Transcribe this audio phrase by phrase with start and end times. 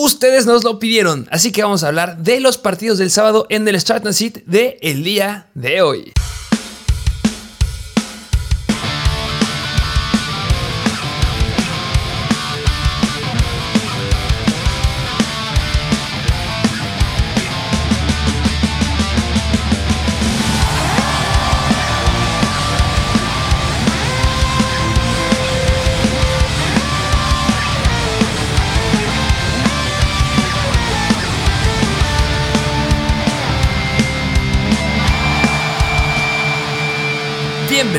[0.00, 3.66] Ustedes nos lo pidieron, así que vamos a hablar de los partidos del sábado en
[3.66, 6.12] el Start and Sit de el día de hoy.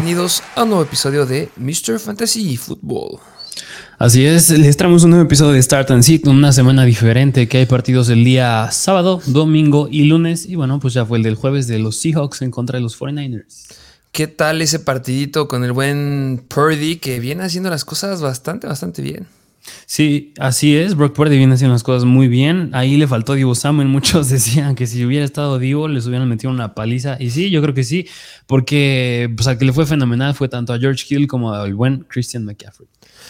[0.09, 1.99] Bienvenidos a un nuevo episodio de Mr.
[1.99, 3.19] Fantasy Football.
[3.99, 7.59] Así es, les traemos un nuevo episodio de Start and Sit, una semana diferente que
[7.59, 10.47] hay partidos el día sábado, domingo y lunes.
[10.47, 12.99] Y bueno, pues ya fue el del jueves de los Seahawks en contra de los
[12.99, 13.67] 49ers.
[14.11, 19.03] ¿Qué tal ese partidito con el buen Purdy que viene haciendo las cosas bastante, bastante
[19.03, 19.27] bien?
[19.85, 20.95] Sí, así es.
[20.95, 22.69] Brock Purdy viene haciendo las cosas muy bien.
[22.73, 23.87] Ahí le faltó Divo Samuel.
[23.89, 27.17] Muchos decían que si hubiera estado Divo les hubieran metido una paliza.
[27.19, 28.07] Y sí, yo creo que sí,
[28.47, 32.05] porque pues, al que le fue fenomenal fue tanto a George Hill como al buen
[32.07, 32.87] Christian McCaffrey.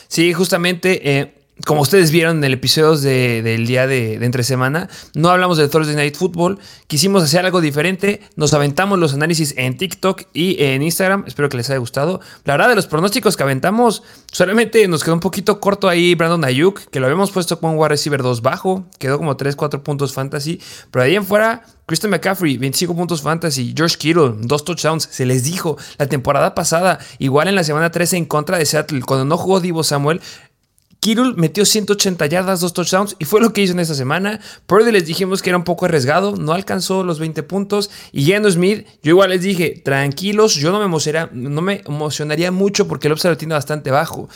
[0.08, 1.20] Sí, justamente.
[1.20, 5.68] Eh, como ustedes vieron en el episodio del día de, entre semana, no hablamos de
[5.68, 6.60] Thursday Night Football.
[6.88, 8.22] Quisimos hacer algo diferente.
[8.36, 11.26] Nos aventamos los análisis en TikTok y en Instagram.
[11.28, 12.22] Espero que les haya gustado.
[12.46, 16.46] La verdad, de los pronósticos que aventamos, solamente nos quedó un poquito corto ahí Brandon
[16.46, 18.86] Ayuk, que lo habíamos puesto con un wide receiver 2 bajo.
[18.98, 20.62] Quedó como 3, 4 puntos fantasy.
[20.92, 23.74] Pero ahí en fuera, Christian McCaffrey, 25 puntos fantasy.
[23.76, 25.10] George Kittle, 2 touchdowns.
[25.12, 29.02] Se les dijo la temporada pasada, igual en la semana 13 en contra de Seattle,
[29.02, 30.22] cuando no jugó Divo Samuel,
[31.00, 34.42] Kirul metió 180 yardas, dos touchdowns y fue lo que hizo en esta semana.
[34.66, 37.90] Purdy les dijimos que era un poco arriesgado, no alcanzó los 20 puntos.
[38.12, 42.52] Y Geno Smith, yo igual les dije, tranquilos, yo no me, emocionaría, no me emocionaría
[42.52, 44.28] mucho porque el upside lo tiene bastante bajo.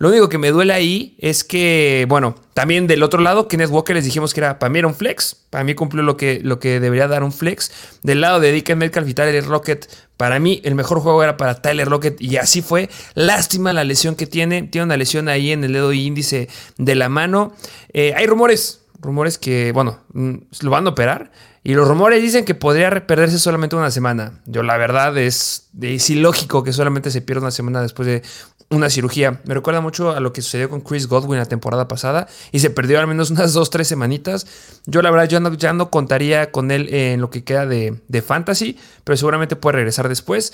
[0.00, 3.94] Lo único que me duele ahí es que, bueno, también del otro lado, Kenneth Walker
[3.94, 6.58] les dijimos que era, para mí era un flex, para mí cumplió lo que, lo
[6.58, 7.70] que debería dar un flex.
[8.02, 11.60] Del lado de Dick Metcalf y Tyler Rocket, para mí el mejor juego era para
[11.60, 12.88] Tyler Rocket y así fue.
[13.12, 16.48] Lástima la lesión que tiene, tiene una lesión ahí en el dedo índice
[16.78, 17.52] de la mano.
[17.92, 21.30] Eh, hay rumores, rumores que, bueno, mm, lo van a operar.
[21.62, 24.40] Y los rumores dicen que podría perderse solamente una semana.
[24.46, 28.22] Yo la verdad es, es ilógico que solamente se pierda una semana después de
[28.70, 29.40] una cirugía.
[29.44, 32.70] Me recuerda mucho a lo que sucedió con Chris Godwin la temporada pasada y se
[32.70, 34.46] perdió al menos unas dos, tres semanitas.
[34.86, 38.78] Yo la verdad yo ya no contaría con él en lo que queda de, fantasy,
[39.04, 40.52] pero seguramente puede regresar después.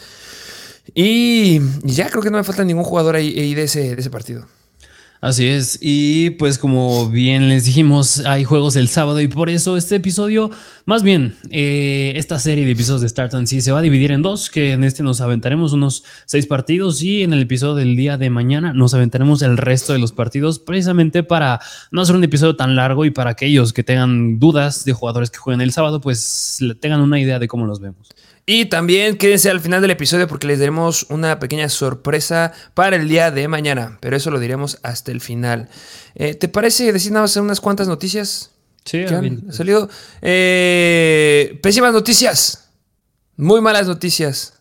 [0.94, 4.47] Y, ya creo que no me falta ningún jugador ahí, de, ese, de ese partido.
[5.26, 9.76] Así es, y pues como bien les dijimos, hay juegos el sábado y por eso
[9.76, 10.53] este episodio,
[10.84, 14.12] más bien, eh, esta serie de episodios de Start and See se va a dividir
[14.12, 17.97] en dos, que en este nos aventaremos unos seis partidos y en el episodio del
[17.97, 21.58] día de mañana nos aventaremos el resto de los partidos, precisamente para
[21.91, 25.38] no hacer un episodio tan largo y para aquellos que tengan dudas de jugadores que
[25.38, 28.10] jueguen el sábado, pues tengan una idea de cómo los vemos.
[28.48, 33.08] Y también quédense al final del episodio porque les daremos una pequeña sorpresa para el
[33.08, 35.68] día de mañana, pero eso lo diremos hasta el final.
[36.14, 38.52] Eh, ¿Te parece decir nada más unas cuantas noticias?
[38.84, 39.90] Sí, han salido.
[40.22, 42.70] Eh, pésimas noticias.
[43.36, 44.54] Muy malas noticias.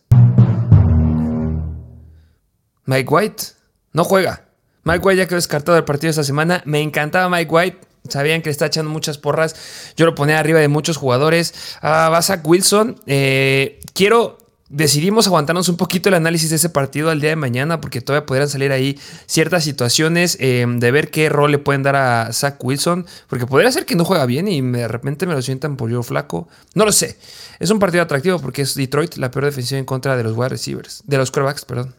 [2.86, 3.44] Mike White
[3.92, 4.48] no juega.
[4.82, 6.60] Mike White ya quedó descartado del partido esta semana.
[6.66, 7.85] Me encantaba Mike White.
[8.08, 9.56] Sabían que le está echando muchas porras.
[9.96, 11.54] Yo lo ponía arriba de muchos jugadores.
[11.82, 13.00] Ah, a Wilson.
[13.06, 14.38] Eh, quiero.
[14.68, 18.26] Decidimos aguantarnos un poquito el análisis de ese partido al día de mañana porque todavía
[18.26, 22.56] podrían salir ahí ciertas situaciones eh, de ver qué rol le pueden dar a Zach
[22.64, 23.06] Wilson.
[23.28, 26.02] Porque podría ser que no juega bien y de repente me lo sientan por yo
[26.02, 26.48] flaco.
[26.74, 27.16] No lo sé.
[27.60, 30.48] Es un partido atractivo porque es Detroit la peor defensiva en contra de los wide
[30.48, 31.04] receivers.
[31.06, 31.94] De los quarterbacks, perdón.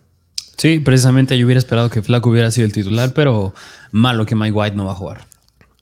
[0.57, 3.53] Sí, precisamente yo hubiera esperado que Flaco hubiera sido el titular, pero
[3.91, 5.27] malo que Mike White no va a jugar.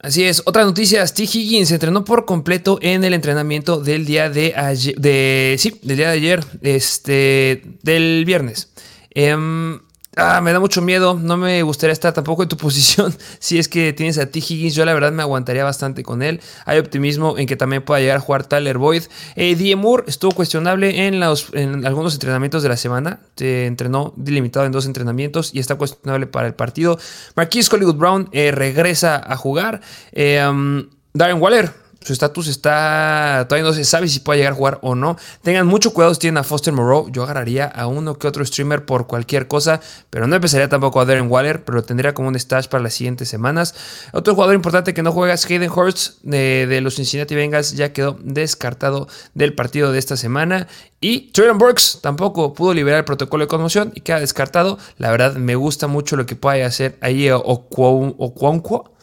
[0.06, 1.24] Así es, otra noticia, T.
[1.24, 6.10] Higgins entrenó por completo en el entrenamiento del día de ayer, de, sí, del día
[6.12, 8.70] de ayer, este, del viernes.
[9.10, 9.80] Em,
[10.18, 11.20] Ah, me da mucho miedo.
[11.22, 13.14] No me gustaría estar tampoco en tu posición.
[13.40, 14.40] Si es que tienes a T.
[14.40, 16.40] Higgins, yo la verdad me aguantaría bastante con él.
[16.66, 19.04] Hay optimismo en que también pueda llegar a jugar Tyler Boyd.
[19.36, 23.20] Eh, Moore estuvo cuestionable en, algunos entrenamientos de la semana.
[23.36, 26.98] Se entrenó delimitado en dos entrenamientos y está cuestionable para el partido.
[27.36, 29.82] Marquise Hollywood Brown eh, regresa a jugar.
[30.14, 33.48] Eh, um, Darren Waller su estatus está.
[33.50, 35.18] Todavía no se sabe si puede llegar a jugar o no.
[35.42, 37.10] Tengan mucho cuidado si tienen a Foster Moreau.
[37.10, 39.82] Yo agarraría a uno que otro streamer por cualquier cosa.
[40.12, 41.66] Pero no empezaría tampoco a Darren Waller.
[41.66, 43.74] Pero lo tendría como un stash para las siguientes semanas.
[44.14, 47.74] Otro jugador importante que no juega es Hayden Hurst de, los Cincinnati Bengals.
[47.74, 50.68] Ya quedó descartado del partido de esta semana.
[51.02, 54.78] Y Jordan Burks tampoco pudo liberar el protocolo de conmoción y queda descartado.
[55.00, 58.95] La verdad, me gusta mucho lo que puede hacer ahí Okwonquo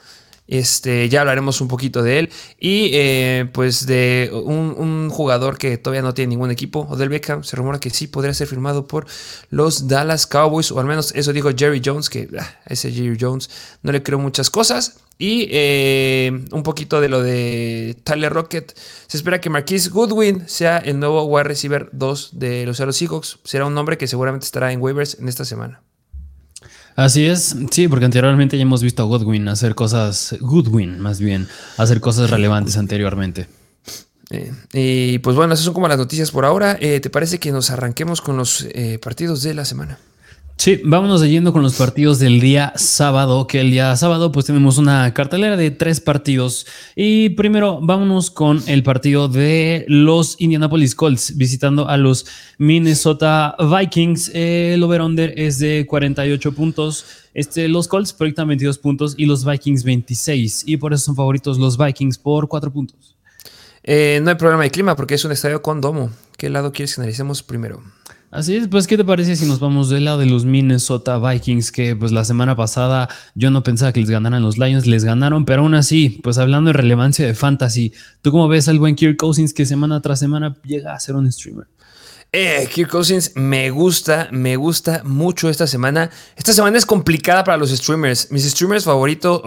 [0.52, 2.30] Este, ya hablaremos un poquito de él.
[2.60, 7.56] Y eh, pues de un, jugador que todavía no tiene ningún equipo, Odell Beckham, se
[7.56, 9.06] rumora que sí podría ser firmado por
[9.48, 13.48] los Dallas Cowboys, o al menos eso dijo Jerry Jones, que ah, ese Jerry Jones
[13.82, 14.98] no le creo muchas cosas.
[15.16, 18.76] Y eh, un poquito de lo de Tyler Rocket.
[19.06, 23.38] Se espera que Marquise Goodwin sea el nuevo wide receiver 2 de los Seahawks.
[23.44, 25.80] Será un nombre que seguramente estará en waivers en esta semana.
[26.94, 31.48] Así es, sí, porque anteriormente ya hemos visto a Goodwin hacer cosas, Goodwin más bien,
[31.78, 33.48] hacer cosas relevantes anteriormente.
[34.30, 36.76] Eh, y pues bueno, esas son como las noticias por ahora.
[36.80, 39.98] Eh, ¿Te parece que nos arranquemos con los eh, partidos de la semana?
[40.62, 44.78] Sí, vámonos yendo con los partidos del día sábado, que el día sábado pues tenemos
[44.78, 46.68] una cartelera de tres partidos.
[46.94, 52.26] Y primero vámonos con el partido de los Indianapolis Colts visitando a los
[52.58, 54.30] Minnesota Vikings.
[54.34, 57.06] El over-under es de 48 puntos.
[57.34, 60.62] Este, los Colts proyectan 22 puntos y los Vikings 26.
[60.66, 63.16] Y por eso son favoritos los Vikings por 4 puntos.
[63.82, 66.10] Eh, no hay problema de clima porque es un estadio con domo.
[66.36, 67.82] ¿Qué lado quieres que analicemos primero?
[68.32, 71.70] Así es, pues ¿qué te parece si nos vamos del lado de los Minnesota Vikings
[71.70, 75.44] que pues la semana pasada yo no pensaba que les ganaran los Lions, les ganaron,
[75.44, 77.92] pero aún así, pues hablando de relevancia de fantasy,
[78.22, 81.30] ¿tú cómo ves al buen Kirk Cousins que semana tras semana llega a ser un
[81.30, 81.66] streamer?
[82.34, 86.08] Eh, Kirk Cousins me gusta, me gusta mucho esta semana.
[86.34, 88.30] Esta semana es complicada para los streamers.
[88.30, 89.42] Mis streamers favoritos,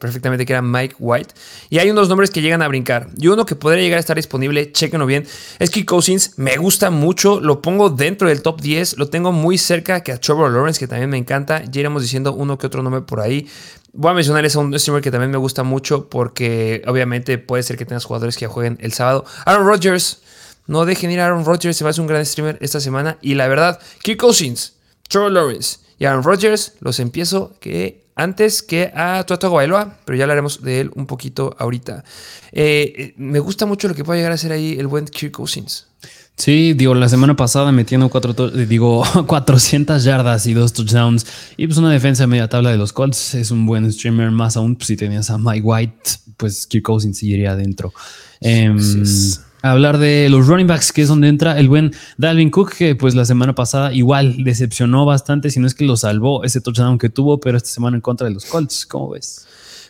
[0.00, 1.32] perfectamente que era Mike White.
[1.70, 3.10] Y hay unos nombres que llegan a brincar.
[3.16, 5.24] Y uno que podría llegar a estar disponible, chequenlo bien,
[5.60, 6.32] es Kirk Cousins.
[6.36, 8.98] Me gusta mucho, lo pongo dentro del top 10.
[8.98, 11.62] Lo tengo muy cerca que a Trevor Lawrence, que también me encanta.
[11.62, 13.46] Ya iremos diciendo uno que otro nombre por ahí.
[13.92, 17.76] Voy a mencionar ese un streamer que también me gusta mucho porque obviamente puede ser
[17.76, 19.24] que tengas jugadores que jueguen el sábado.
[19.44, 20.22] Aaron Rodgers.
[20.66, 23.18] No dejen ir a Aaron Rodgers, se va a hacer un gran streamer esta semana.
[23.22, 24.74] Y la verdad, Kirk Cousins,
[25.08, 30.24] Trevor Lawrence y Aaron Rodgers los empiezo que antes que a Tuato Bailoa, pero ya
[30.24, 32.02] hablaremos de él un poquito ahorita.
[32.50, 35.32] Eh, eh, me gusta mucho lo que puede llegar a ser ahí el buen Kirk
[35.32, 35.86] Cousins.
[36.36, 41.26] Sí, digo, la semana pasada metiendo cuatro, eh, digo, 400 yardas y dos touchdowns.
[41.56, 43.34] Y pues una defensa de media tabla de los Colts.
[43.34, 47.22] Es un buen streamer, más aún pues, si tenías a Mike White, pues Kirk Cousins
[47.22, 47.92] iría adentro.
[48.40, 48.74] Eh,
[49.70, 53.14] hablar de los running backs, que es donde entra el buen Dalvin Cook, que pues
[53.14, 57.08] la semana pasada igual decepcionó bastante, si no es que lo salvó ese touchdown que
[57.08, 58.86] tuvo, pero esta semana en contra de los Colts.
[58.86, 59.46] ¿Cómo ves?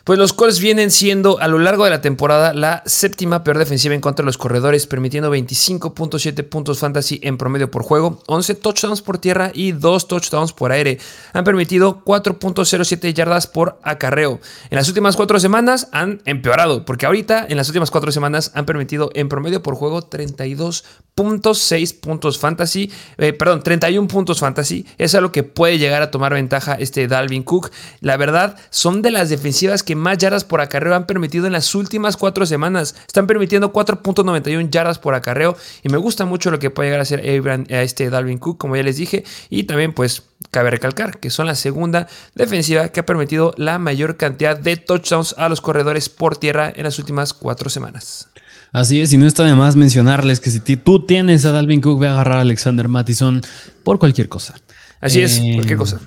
[0.07, 3.93] Pues los Colts vienen siendo a lo largo de la temporada la séptima peor defensiva
[3.93, 9.01] en contra de los corredores, permitiendo 25.7 puntos fantasy en promedio por juego, 11 touchdowns
[9.01, 10.97] por tierra y 2 touchdowns por aire.
[11.33, 14.39] Han permitido 4.07 yardas por acarreo.
[14.69, 18.65] En las últimas cuatro semanas han empeorado, porque ahorita en las últimas cuatro semanas han
[18.65, 24.85] permitido en promedio por juego 32.6 puntos fantasy, eh, perdón, 31 puntos fantasy.
[24.97, 27.71] Es algo que puede llegar a tomar ventaja este Dalvin Cook.
[27.99, 31.75] La verdad, son de las defensivas que más yardas por acarreo han permitido en las
[31.75, 32.95] últimas cuatro semanas.
[33.07, 37.03] Están permitiendo 4.91 yardas por acarreo y me gusta mucho lo que puede llegar a
[37.03, 39.23] hacer a este Dalvin Cook, como ya les dije.
[39.49, 44.17] Y también pues cabe recalcar que son la segunda defensiva que ha permitido la mayor
[44.17, 48.29] cantidad de touchdowns a los corredores por tierra en las últimas cuatro semanas.
[48.71, 51.99] Así es, y no está de más mencionarles que si tú tienes a Dalvin Cook,
[51.99, 53.41] ve a agarrar a Alexander Mattison
[53.83, 54.55] por cualquier cosa.
[54.99, 56.01] Así es, cualquier eh, cosa.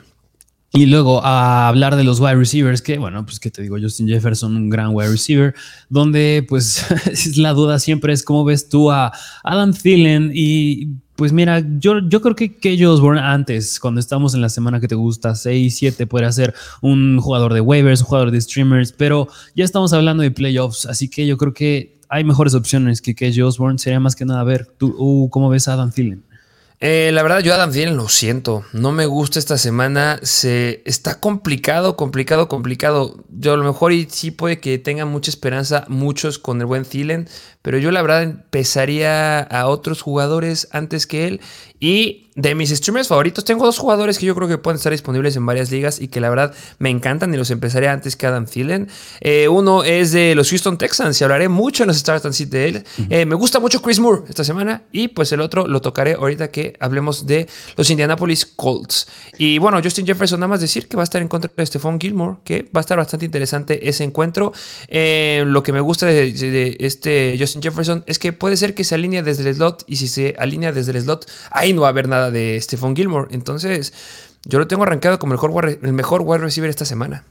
[0.72, 4.06] Y luego a hablar de los wide receivers, que bueno, pues que te digo, Justin
[4.06, 5.55] Jefferson, un gran wide receiver,
[5.88, 6.87] donde pues
[7.37, 9.12] la duda siempre es cómo ves tú a
[9.43, 14.41] Adam Thielen y pues mira, yo, yo creo que Kelly Osborne antes, cuando estamos en
[14.41, 18.31] la semana que te gusta, 6, 7, puede ser un jugador de waivers, un jugador
[18.31, 22.55] de streamers, pero ya estamos hablando de playoffs, así que yo creo que hay mejores
[22.55, 23.79] opciones que Kelly Osborne.
[23.79, 26.24] Sería más que nada ver, tú, uh, ¿cómo ves a Adam Thielen?
[26.82, 28.65] Eh, la verdad, yo Adam Thielen lo siento.
[28.72, 30.19] No me gusta esta semana.
[30.22, 33.22] Se está complicado, complicado, complicado.
[33.29, 36.87] Yo a lo mejor y sí puede que tengan mucha esperanza muchos con el buen
[36.87, 37.29] Thielen,
[37.62, 41.40] pero yo la verdad empezaría a otros jugadores antes que él.
[41.79, 45.36] Y de mis streamers favoritos, tengo dos jugadores que yo creo que pueden estar disponibles
[45.36, 48.46] en varias ligas y que la verdad me encantan y los empezaré antes que Adam
[48.46, 48.88] Thielen.
[49.20, 52.50] Eh, uno es de los Houston Texans y hablaré mucho en los Start and Sit
[52.50, 52.84] de él.
[53.08, 56.50] Eh, me gusta mucho Chris Moore esta semana y pues el otro lo tocaré ahorita
[56.50, 59.08] que hablemos de los Indianapolis Colts.
[59.38, 61.98] Y bueno, Justin Jefferson, nada más decir que va a estar en contra de Stephon
[61.98, 64.52] Gilmore, que va a estar bastante interesante ese encuentro.
[64.88, 68.85] Eh, lo que me gusta de, de este Justin Jefferson es que puede ser que
[68.85, 71.89] se alinee desde el slot y si se alinea desde el slot, ahí no va
[71.89, 73.29] a haber nada de Stephon Gilmore.
[73.35, 73.93] Entonces,
[74.45, 77.25] yo lo tengo arrancado como el mejor, wide receiver esta semana.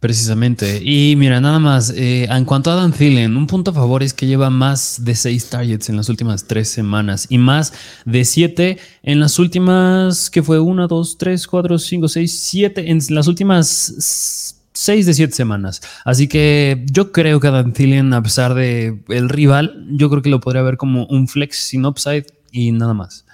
[0.00, 0.80] Precisamente.
[0.82, 4.12] Y mira, nada más, eh, en cuanto a Dan Thielen, un punto a favor es
[4.12, 7.72] que lleva más de seis targets en las últimas tres semanas y más
[8.04, 12.98] de siete en las últimas, que fue una, dos, tres, cuatro, cinco, seis, siete, en
[13.10, 15.80] las últimas 6 de 7 semanas.
[16.04, 20.28] Así que yo creo que Adam Thielen, a pesar de el rival, yo creo que
[20.28, 23.24] lo podría ver como un flex sin upside y nada más.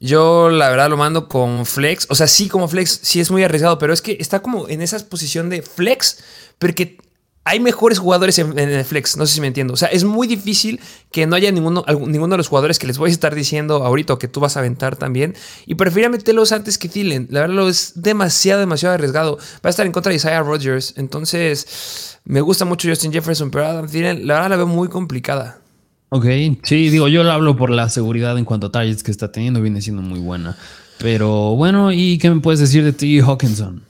[0.00, 2.06] Yo la verdad lo mando con flex.
[2.10, 4.82] O sea, sí como flex, sí es muy arriesgado, pero es que está como en
[4.82, 6.18] esa posición de flex,
[6.58, 6.98] porque
[7.44, 9.74] hay mejores jugadores en, el flex, no sé si me entiendo.
[9.74, 10.80] O sea, es muy difícil
[11.10, 14.16] que no haya ninguno, ninguno de los jugadores que les voy a estar diciendo ahorita
[14.18, 15.34] que tú vas a aventar también.
[15.66, 17.26] Y prefiero meterlos antes que Thielen.
[17.30, 19.38] La verdad, es demasiado, demasiado arriesgado.
[19.56, 20.94] Va a estar en contra de Isaiah Rodgers.
[20.96, 25.58] Entonces, me gusta mucho Justin Jefferson, pero Adam Thielen, la verdad, la veo muy complicada.
[26.10, 26.26] Ok,
[26.62, 29.62] sí, digo, yo lo hablo por la seguridad en cuanto a targets que está teniendo,
[29.62, 30.56] viene siendo muy buena.
[30.98, 33.20] Pero bueno, ¿y qué me puedes decir de T.
[33.22, 33.82] Hawkinson?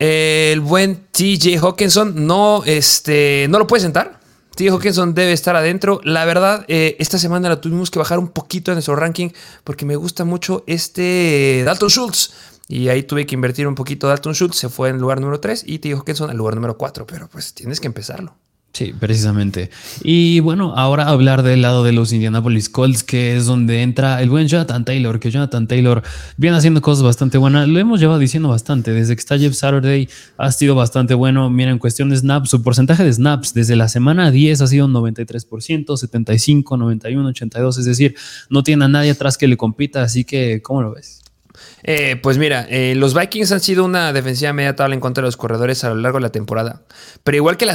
[0.00, 4.18] El buen TJ Hawkinson no, este, no lo puede sentar.
[4.56, 6.00] TJ Hawkinson debe estar adentro.
[6.04, 9.28] La verdad, eh, esta semana la tuvimos que bajar un poquito en nuestro ranking
[9.62, 12.32] porque me gusta mucho este Dalton Schultz.
[12.66, 14.08] Y ahí tuve que invertir un poquito.
[14.08, 17.06] Dalton Schultz se fue en lugar número 3 y TJ Hawkinson al lugar número 4.
[17.06, 18.34] Pero pues tienes que empezarlo.
[18.72, 19.68] Sí, precisamente.
[20.04, 24.30] Y bueno, ahora hablar del lado de los Indianapolis Colts, que es donde entra el
[24.30, 26.02] buen Jonathan Taylor, que Jonathan Taylor
[26.36, 27.68] viene haciendo cosas bastante buenas.
[27.68, 28.92] Lo hemos llevado diciendo bastante.
[28.92, 30.08] Desde que está Jeff Saturday
[30.38, 31.50] ha sido bastante bueno.
[31.50, 34.86] Mira, en cuestión de snaps, su porcentaje de snaps desde la semana 10 ha sido
[34.86, 37.78] 93%, 75, 91, 82.
[37.78, 38.14] Es decir,
[38.50, 40.02] no tiene a nadie atrás que le compita.
[40.02, 41.20] Así que, ¿cómo lo ves?
[41.82, 45.28] Eh, pues mira, eh, los Vikings han sido una defensiva media tabla en contra de
[45.28, 46.82] los corredores a lo largo de la temporada.
[47.24, 47.66] Pero igual que,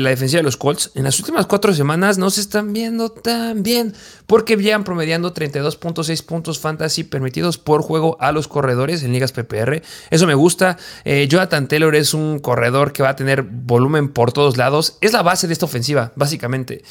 [0.00, 3.62] la defensiva de los Colts, en las últimas cuatro semanas no se están viendo tan
[3.62, 3.94] bien.
[4.26, 9.82] Porque llevan promediando 32.6 puntos fantasy permitidos por juego a los corredores en ligas PPR.
[10.10, 10.78] Eso me gusta.
[11.04, 14.96] Eh, Jonathan Taylor es un corredor que va a tener volumen por todos lados.
[15.00, 16.82] Es la base de esta ofensiva, básicamente.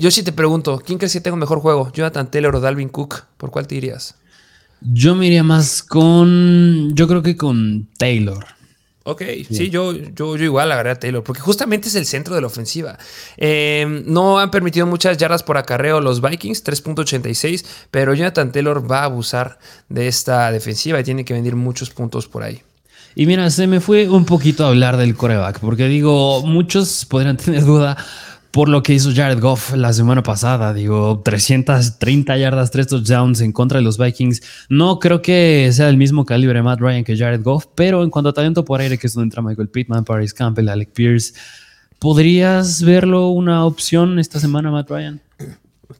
[0.00, 1.90] yo sí te pregunto, ¿quién crees que tenga un mejor juego?
[1.92, 3.24] ¿Jonathan Taylor o Dalvin Cook?
[3.36, 4.16] ¿Por cuál te irías?
[4.84, 6.94] Yo me iría más con.
[6.94, 8.44] Yo creo que con Taylor.
[9.04, 12.40] Ok, sí, yo, yo, yo, igual agarré a Taylor, porque justamente es el centro de
[12.40, 12.98] la ofensiva.
[13.36, 19.00] Em, no han permitido muchas yardas por acarreo los Vikings, 3.86, pero Jonathan Taylor va
[19.00, 19.58] a abusar
[19.88, 22.62] de esta defensiva y tiene que venir muchos puntos por ahí.
[23.16, 27.36] Y mira, se me fue un poquito a hablar del coreback, porque digo, muchos podrían
[27.38, 27.96] tener duda
[28.52, 30.74] por lo que hizo Jared Goff la semana pasada.
[30.74, 34.42] Digo, 330 yardas, 3 touchdowns en contra de los Vikings.
[34.68, 38.28] No creo que sea el mismo calibre Matt Ryan que Jared Goff, pero en cuanto
[38.28, 41.32] a talento por aire, que es donde entra Michael Pittman, Paris Campbell, Alec Pierce,
[41.98, 45.20] ¿podrías verlo una opción esta semana, Matt Ryan?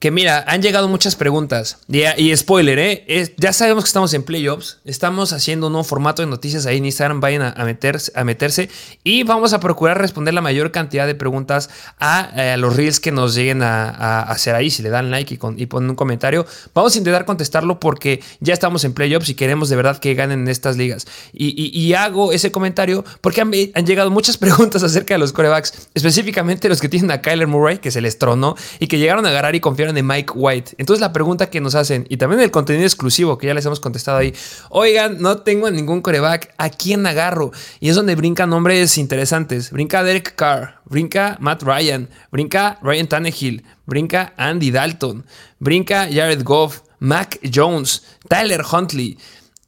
[0.03, 1.79] Que mira, han llegado muchas preguntas.
[1.87, 3.35] Y, spoiler, ¿eh?
[3.37, 4.79] ya sabemos que estamos en playoffs.
[4.85, 7.21] Estamos haciendo un nuevo formato de noticias ahí en Instagram.
[7.21, 8.69] Vayan a, meterse, a meterse.
[9.05, 13.13] Y vamos a procurar responder la mayor cantidad de preguntas a, eh, los reels que
[13.13, 14.73] nos lleguen a, hacer ahí.
[14.73, 18.83] Si le dan like y, ponen un comentario, vamos a intentar contestarlo porque ya estamos
[18.83, 21.07] en playoffs y queremos de verdad que ganen estas ligas.
[21.33, 23.53] Y, hago ese comentario porque han,
[23.87, 27.93] llegado muchas preguntas acerca de los corebacks, específicamente los que tienen a Kyler Murray, que
[27.93, 30.75] se les tronó y que llegaron a agarrar y confiar de Mike White.
[30.79, 33.81] Entonces la pregunta que nos hacen, y también el contenido exclusivo que ya les hemos
[33.81, 34.35] contestado ahí,
[34.71, 37.53] oigan, no tengo ningún coreback, ¿a quién agarro?
[37.81, 39.71] Y es donde brincan nombres interesantes.
[39.71, 45.25] Brinca Derek Carr, brinca Matt Ryan, brinca Ryan Tannehill, brinca Andy Dalton,
[45.59, 49.19] brinca Jared Goff, Mac Jones, Tyler Huntley.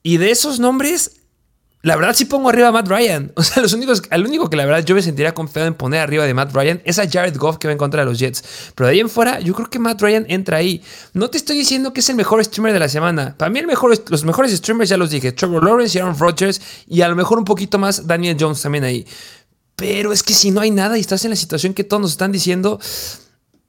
[0.03, 1.23] Y de esos nombres
[1.85, 3.31] la verdad sí pongo arriba a Matt Ryan.
[3.37, 6.01] O sea, los únicos, al único que la verdad yo me sentiría confiado en poner
[6.01, 8.43] arriba de Matt Ryan es a Jared Goff que va en contra de los Jets.
[8.75, 10.83] Pero de ahí en fuera, yo creo que Matt Ryan entra ahí.
[11.13, 13.35] No te estoy diciendo que es el mejor streamer de la semana.
[13.37, 15.33] Para mí el mejor, los mejores streamers ya los dije.
[15.33, 16.61] Trevor Lawrence y Aaron Rodgers.
[16.89, 19.07] Y a lo mejor un poquito más Daniel Jones también ahí.
[19.77, 22.13] Pero es que si no hay nada y estás en la situación que todos nos
[22.13, 22.81] están diciendo,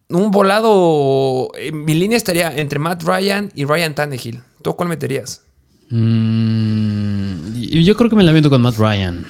[0.08, 4.42] un volado, mi línea estaría entre Matt Ryan y Ryan Tannehill.
[4.62, 5.45] ¿Tú cuál meterías?
[5.90, 9.26] Mm, yo creo que me la viento con Matt Ryan.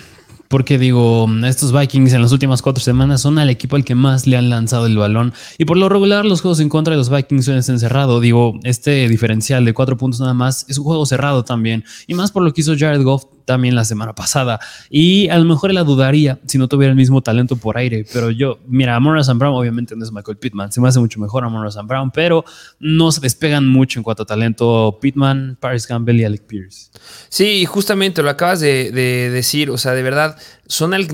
[0.48, 4.28] Porque digo, estos Vikings en las últimas cuatro semanas son al equipo al que más
[4.28, 5.34] le han lanzado el balón.
[5.58, 8.22] Y por lo regular, los juegos en contra de los Vikings suelen ser cerrados.
[8.22, 11.84] Digo, este diferencial de cuatro puntos nada más es un juego cerrado también.
[12.08, 14.60] Y más por lo que hizo Jared Goff también la semana pasada.
[14.90, 18.06] Y a lo mejor la dudaría si no tuviera el mismo talento por aire.
[18.12, 20.72] Pero yo, mira, Amon Sam Brown obviamente no es Michael Pittman.
[20.72, 22.44] Se me hace mucho mejor Amon Sam Brown, pero
[22.80, 26.90] no se despegan mucho en cuanto a talento Pittman, Paris Campbell y Alec Pierce.
[27.30, 29.70] Sí, justamente lo acabas de, decir.
[29.70, 30.38] O sea, de verdad,
[30.68, 31.08] son al,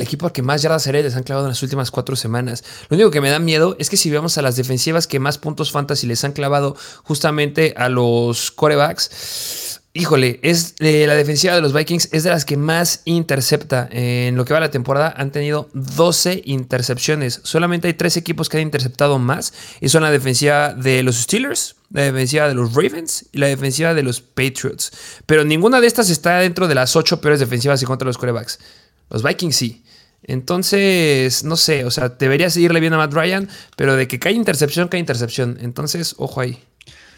[0.00, 2.64] equipo al que más yardas les han clavado en las últimas cuatro semanas.
[2.88, 5.38] Lo único que me da miedo es que si vemos a las defensivas que más
[5.38, 11.60] puntos fantasy les han clavado justamente a los corebacks Híjole, es eh, la defensiva de
[11.60, 15.12] los Vikings es de las que más intercepta en lo que va la temporada.
[15.18, 17.40] Han tenido 12 intercepciones.
[17.42, 21.76] Solamente hay tres equipos que han interceptado más y son la defensiva de los Steelers,
[21.90, 24.92] la defensiva de los Ravens y la defensiva de los Patriots.
[25.26, 28.60] Pero ninguna de estas está dentro de las ocho peores defensivas y contra los corebacks.
[29.10, 29.84] Los Vikings sí.
[30.22, 34.32] Entonces, no sé, o sea, debería seguirle bien a Matt Ryan, pero de que cae
[34.32, 35.58] intercepción, cae intercepción.
[35.60, 36.64] Entonces, ojo ahí.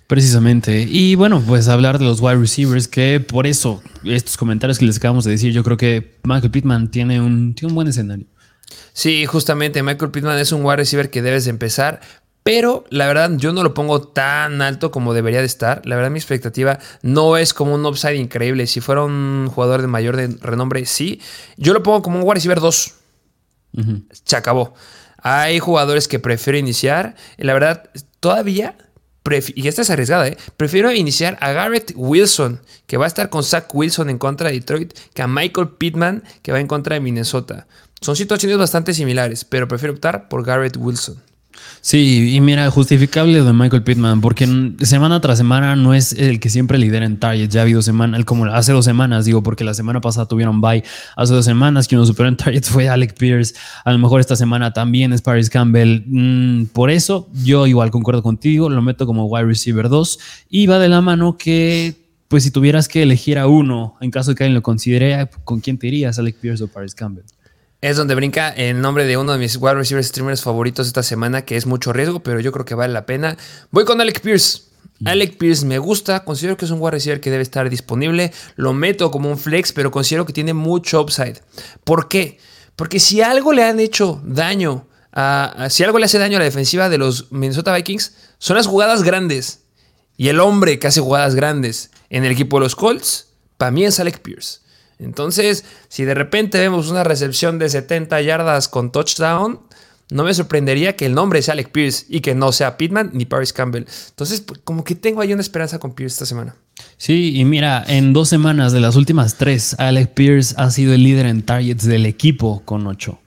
[0.07, 0.87] Precisamente.
[0.89, 4.99] Y bueno, pues hablar de los wide receivers, que por eso, estos comentarios que les
[4.99, 8.27] acabamos de decir, yo creo que Michael Pittman tiene un, tiene un buen escenario.
[8.93, 12.01] Sí, justamente Michael Pittman es un wide receiver que debes de empezar,
[12.43, 15.85] pero la verdad yo no lo pongo tan alto como debería de estar.
[15.87, 18.67] La verdad mi expectativa no es como un upside increíble.
[18.67, 21.23] Si fuera un jugador de mayor renombre, sí.
[21.57, 22.95] Yo lo pongo como un wide receiver 2.
[24.25, 24.75] Se acabó.
[25.17, 27.17] Hay jugadores que prefiero iniciar.
[27.39, 28.77] Y la verdad, todavía
[29.55, 30.37] y esta es arriesgada, ¿eh?
[30.57, 34.55] prefiero iniciar a Garrett Wilson, que va a estar con Zach Wilson en contra de
[34.55, 37.67] Detroit, que a Michael Pittman, que va en contra de Minnesota.
[38.01, 41.23] Son situaciones bastante similares, pero prefiero optar por Garrett Wilson.
[41.87, 44.49] Sí, y mira, justificable de Michael Pittman, porque
[44.79, 47.53] semana tras semana no es el que siempre lidera en targets.
[47.53, 50.83] Ya ha habido semanas, como hace dos semanas, digo, porque la semana pasada tuvieron bye.
[51.15, 53.55] Hace dos semanas quien nos superó en targets fue Alec Pierce.
[53.85, 56.05] A lo mejor esta semana también es Paris Campbell.
[56.07, 60.79] Mm, por eso, yo igual concuerdo contigo, lo meto como wide receiver 2 y va
[60.79, 61.97] de la mano que
[62.29, 65.61] pues si tuvieras que elegir a uno, en caso de que alguien lo considere, ¿con
[65.61, 67.25] quién te irías, Alec Pierce o Paris Campbell?
[67.91, 71.43] Es donde brinca el nombre de uno de mis wide receivers streamers favoritos esta semana,
[71.43, 73.37] que es mucho riesgo, pero yo creo que vale la pena.
[73.73, 74.63] Voy con Alec Pierce.
[75.01, 75.09] Mm.
[75.09, 78.33] Alec Pierce me gusta, considero que es un wide receiver que debe estar disponible.
[78.57, 81.43] Lo meto como un flex, pero considero que tiene mucho upside.
[81.85, 82.39] ¿Por qué?
[82.75, 86.47] Porque si algo le han hecho daño, a, si algo le hace daño a la
[86.47, 89.65] defensiva de los Minnesota Vikings, son las jugadas grandes.
[90.17, 93.85] Y el hombre que hace jugadas grandes en el equipo de los Colts, para mí
[93.85, 94.64] es Alec Pierce.
[95.05, 99.61] Entonces, si de repente vemos una recepción de 70 yardas con touchdown,
[100.11, 103.25] no me sorprendería que el nombre sea Alec Pierce y que no sea Pittman ni
[103.25, 103.87] Paris Campbell.
[104.11, 106.55] Entonces, pues, como que tengo ahí una esperanza con Pierce esta semana.
[106.97, 111.03] Sí, y mira, en dos semanas de las últimas tres, Alec Pierce ha sido el
[111.03, 113.19] líder en targets del equipo con ocho.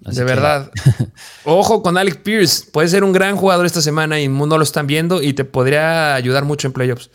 [0.00, 0.70] de verdad.
[1.44, 2.66] Ojo con Alec Pierce.
[2.70, 6.14] Puede ser un gran jugador esta semana y no lo están viendo y te podría
[6.14, 7.10] ayudar mucho en playoffs.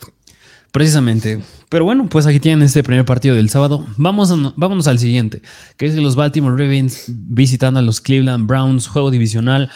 [0.76, 1.40] Precisamente.
[1.70, 3.86] Pero bueno, pues aquí tienen este primer partido del sábado.
[3.96, 5.40] Vamos vámonos al siguiente,
[5.78, 9.70] que es los Baltimore Ravens visitando a los Cleveland Browns, juego divisional.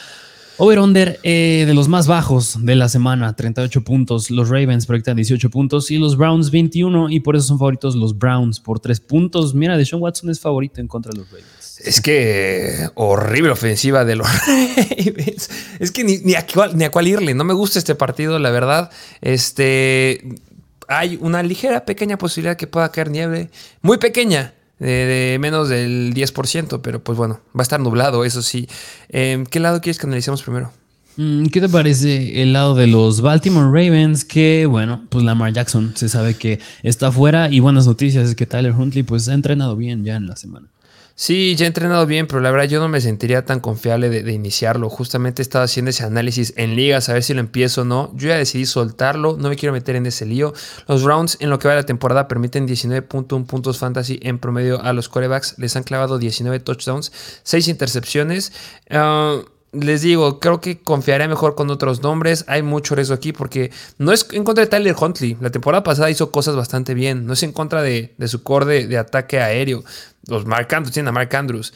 [0.58, 4.30] Over-under eh, de los más bajos de la semana, 38 puntos.
[4.30, 8.18] Los Ravens proyectan 18 puntos y los Browns 21 y por eso son favoritos los
[8.18, 9.54] Browns por 3 puntos.
[9.54, 11.80] Mira, Deshaun Watson es favorito en contra de los Ravens.
[11.82, 15.48] Es que horrible ofensiva de los Ravens.
[15.78, 17.32] Es que ni, a cuál, ni a cuál irle.
[17.32, 18.90] No me gusta este partido, la verdad.
[19.22, 20.42] Este
[20.90, 23.48] hay una ligera, pequeña posibilidad que pueda caer nieve,
[23.80, 28.68] muy pequeña, de, menos del 10%, pero pues bueno, va a estar nublado, eso sí.
[29.08, 30.72] Em, ¿Qué lado quieres que analicemos primero?
[31.16, 34.24] Mm, ¿Qué te parece el lado de los Baltimore Ravens?
[34.24, 38.46] Que bueno, pues Lamar Jackson se sabe que está fuera y buenas noticias es que
[38.46, 40.66] Tyler Huntley pues ha entrenado bien ya en la semana.
[41.14, 44.32] Sí, ya he entrenado bien, pero la verdad yo no me sentiría tan confiable de,
[44.32, 44.88] iniciarlo.
[44.88, 48.10] Justamente he estado haciendo ese análisis en ligas a ver si lo empiezo o no.
[48.14, 50.54] Yo ya decidí soltarlo, no me quiero meter en ese lío.
[50.88, 54.82] Los rounds en lo que va de la temporada permiten 19.1 puntos fantasy en promedio
[54.82, 55.58] a los corebacks.
[55.58, 58.52] Les han clavado 19 touchdowns, 6 intercepciones.
[58.88, 59.40] Ah,
[59.72, 62.44] les digo, creo que confiaré mejor con otros nombres.
[62.48, 65.36] Hay mucho riesgo aquí porque no es en contra de Tyler Huntley.
[65.40, 67.26] La temporada pasada hizo cosas bastante bien.
[67.26, 69.84] No es en contra de, su core de, ataque aéreo.
[70.26, 71.72] Los Mark Andrews tienen a Mark Andrews.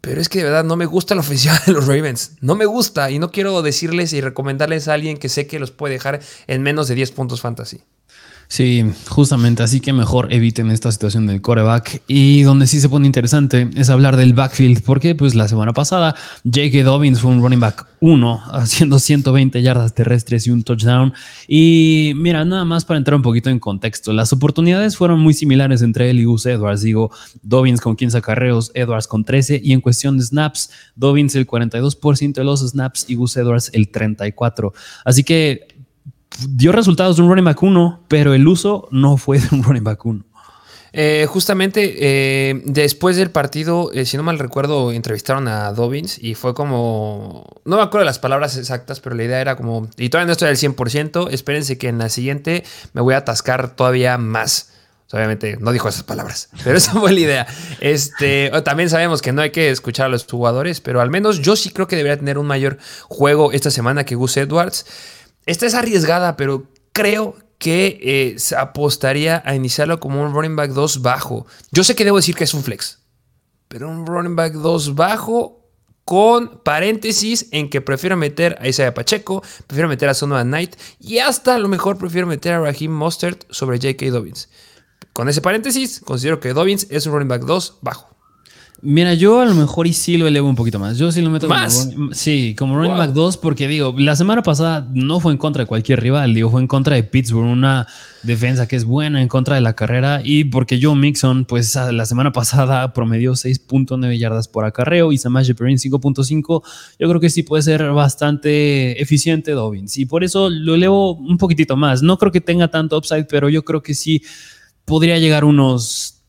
[0.00, 2.32] Pero es que de verdad no me gusta la ofensiva de los Ravens.
[2.40, 5.70] No me gusta y no quiero decirles y recomendarles a alguien que sé que los
[5.70, 7.82] puede dejar en menos de 10 puntos fantasy.
[8.52, 12.02] Sí, justamente, así que mejor eviten esta situación del coreback.
[12.08, 16.16] Y donde sí se pone interesante es hablar del backfield, porque pues la semana pasada
[16.42, 16.82] J.K.
[16.82, 21.14] Dobbins fue un running back 1, haciendo 120 yardas terrestres y un touchdown.
[21.46, 25.80] Y mira, nada más para entrar un poquito en contexto, las oportunidades fueron muy similares
[25.82, 26.82] entre él y Gus Edwards.
[26.82, 31.46] Digo, Dobbins con 15 acarreos, Edwards con 13, y en cuestión de snaps, Dobbins el
[31.46, 34.72] 42% de los snaps y Gus Edwards el 34%.
[35.04, 35.79] Así que
[36.48, 39.84] dio resultados de un running back 1, pero el uso no fue de un running
[39.84, 40.24] back 1.
[40.92, 46.34] Eh, justamente eh, después del partido, eh, si no mal recuerdo, entrevistaron a Dobbins y
[46.34, 47.46] fue como.
[47.64, 49.88] No me acuerdo las palabras exactas, pero la idea era como.
[49.96, 51.28] Y todavía no estoy al 100%.
[51.30, 54.72] Espérense que en la siguiente me voy a atascar todavía más.
[55.12, 57.46] Obviamente no dijo esas palabras, pero esa fue la idea.
[57.80, 61.56] Este, también sabemos que no hay que escuchar a los jugadores, pero al menos yo
[61.56, 64.86] sí creo que debería tener un mayor juego esta semana que Gus Edwards.
[65.50, 70.70] Esta es arriesgada, pero creo que eh, se apostaría a iniciarlo como un running back
[70.70, 71.44] 2 bajo.
[71.72, 73.00] Yo sé que debo decir que es un flex,
[73.66, 75.68] pero un running back 2 bajo
[76.04, 81.18] con paréntesis en que prefiero meter a Isaiah Pacheco, prefiero meter a Sonovan Knight y
[81.18, 84.06] hasta a lo mejor prefiero meter a Raheem Mustard sobre J.K.
[84.12, 84.50] Dobbins.
[85.12, 88.08] Con ese paréntesis, considero que Dobbins es un running back 2 bajo.
[88.82, 90.96] Mira, yo a lo mejor y sí lo elevo un poquito más.
[90.96, 91.90] Yo sí lo meto ¿Más?
[91.94, 92.98] como sí, como running Wow.
[92.98, 96.50] back 2 porque digo, la semana pasada no fue en contra de cualquier rival, digo,
[96.50, 97.86] fue en contra de Pittsburgh, una
[98.22, 102.06] defensa que es buena en contra de la carrera y porque Joe Mixon pues la
[102.06, 106.62] semana pasada promedió 6.9 yardas por acarreo y Samaje Perrin 5.5,
[106.98, 111.36] yo creo que sí puede ser bastante eficiente Dobbins y por eso lo elevo un
[111.36, 112.02] poquitito más.
[112.02, 114.22] No creo que tenga tanto upside, pero yo creo que sí
[114.86, 116.19] podría llegar unos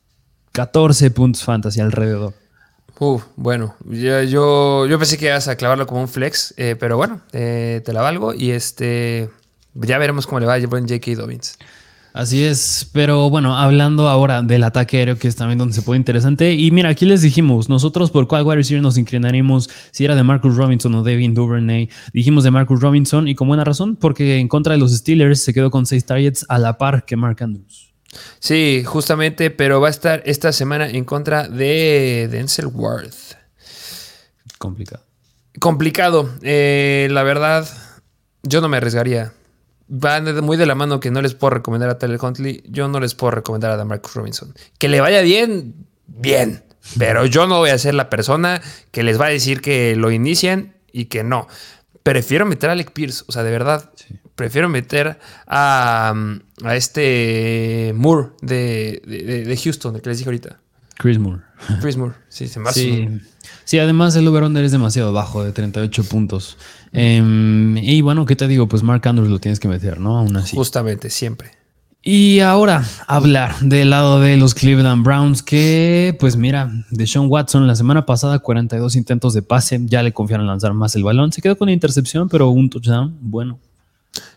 [0.52, 2.34] 14 puntos fantasy alrededor.
[3.00, 6.98] Uf, bueno, yo, yo, yo pensé que ibas a clavarlo como un flex, eh, pero
[6.98, 9.30] bueno, eh, te la valgo y este
[9.74, 11.16] ya veremos cómo le va a buen J.K.
[11.16, 11.58] Dobbins.
[12.14, 15.98] Así es, pero bueno, hablando ahora del ataque aéreo, que es también donde se pone
[15.98, 16.54] interesante.
[16.54, 20.24] Y mira, aquí les dijimos, nosotros por cuál wide receiver nos inclinaremos, si era de
[20.24, 21.90] Marcus Robinson o Devin Duvernay.
[22.12, 25.54] Dijimos de Marcus Robinson y con buena razón, porque en contra de los Steelers se
[25.54, 27.91] quedó con seis targets a la par que Mark Andrews.
[28.40, 33.12] Sí, justamente, pero va a estar esta semana en contra de Denzel Ward.
[34.58, 35.04] Complicado.
[35.60, 37.68] Complicado, eh, la verdad,
[38.44, 39.34] yo no me arriesgaría.
[39.88, 42.88] Van de- muy de la mano que no les puedo recomendar a Tyler Huntley, yo
[42.88, 44.54] no les puedo recomendar a Marcus Robinson.
[44.78, 45.76] Que le vaya bien,
[46.08, 46.64] bien,
[46.98, 50.12] pero yo no voy a ser la persona que les va a decir que lo
[50.12, 51.48] inician y que no.
[52.04, 53.92] Prefiero meter a Alec Pierce, o sea, de verdad,
[54.42, 60.18] prefiero meter a, um, a este Moore de, de- de- de Houston, el que les
[60.18, 60.60] dije ahorita.
[60.98, 61.42] Chris Moore.
[61.82, 63.08] Chris Moore, sí, se me Sí.
[63.66, 66.58] Sí, además el over-under es demasiado bajo, de 38 puntos.
[66.92, 68.68] Em, y bueno, ¿qué te digo?
[68.68, 70.18] Pues Mark Andrews lo tienes que meter, ¿no?
[70.18, 70.56] Aún así.
[70.56, 71.52] justamente, siempre.
[72.04, 77.68] Y ahora hablar del lado de los Cleveland Browns, que pues mira, de Sean Watson
[77.68, 81.44] la semana pasada 42 intentos de pase, ya le confiaron lanzar más el balón, se
[81.44, 83.60] quedó con la intercepción, pero un touchdown, bueno.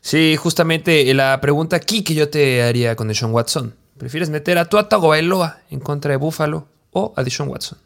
[0.01, 3.75] Sí, justamente eh, la pregunta aquí que yo te haría con Deshaun Watson.
[3.99, 7.79] ¿Prefieres meter a Tua Tagovailoa en contra de Buffalo o a Deshaun Watson?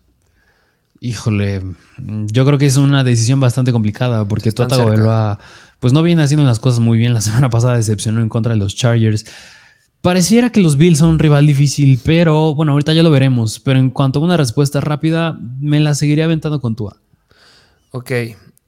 [1.00, 1.62] Híjole,
[1.98, 5.38] yo creo que es una decisión bastante complicada porque Tua Tagovailoa
[5.78, 8.58] pues no viene haciendo las cosas muy bien, la semana pasada decepcionó en contra de
[8.58, 9.24] los Chargers.
[10.00, 13.78] Pareciera que los Bills son un rival difícil, pero bueno, ahorita ya lo veremos, pero
[13.78, 16.96] en cuanto a una respuesta rápida, me la seguiría aventando con Tua.
[17.90, 18.12] Ok,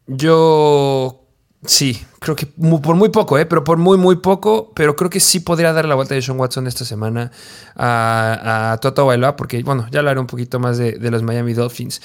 [0.08, 1.29] yo
[1.64, 3.46] sí, creo que por muy poco, ¿eh?
[3.46, 6.38] pero por muy, muy poco, pero creo que sí podría dar la vuelta de Deshaun
[6.38, 7.30] Watson esta semana
[7.76, 11.54] a, a Tua Tagovailoa, porque bueno, ya hablaré un poquito más de, de los Miami
[11.54, 12.00] Dolphins.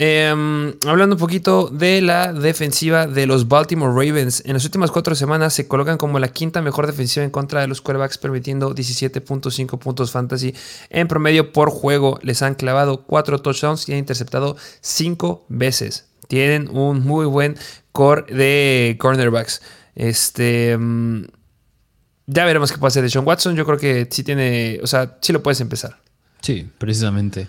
[0.00, 5.16] Em, hablando un poquito de la defensiva de los Baltimore Ravens, en las últimas cuatro
[5.16, 9.76] semanas se colocan como la quinta mejor defensiva en contra de los quarterbacks, permitiendo 17.5
[9.80, 10.54] puntos fantasy
[10.90, 12.20] en promedio por juego.
[12.22, 16.07] Les han clavado cuatro touchdowns y han interceptado cinco veces.
[16.28, 17.56] Tienen un muy buen
[17.92, 19.60] core de cornerbacks.
[19.94, 20.76] Este.
[20.78, 21.24] mm,
[22.26, 23.56] ya veremos qué pasa de Sean Watson.
[23.56, 24.78] Yo creo que sí tiene.
[24.82, 25.98] O sea, sí lo puedes empezar.
[26.40, 27.48] Sí, precisamente.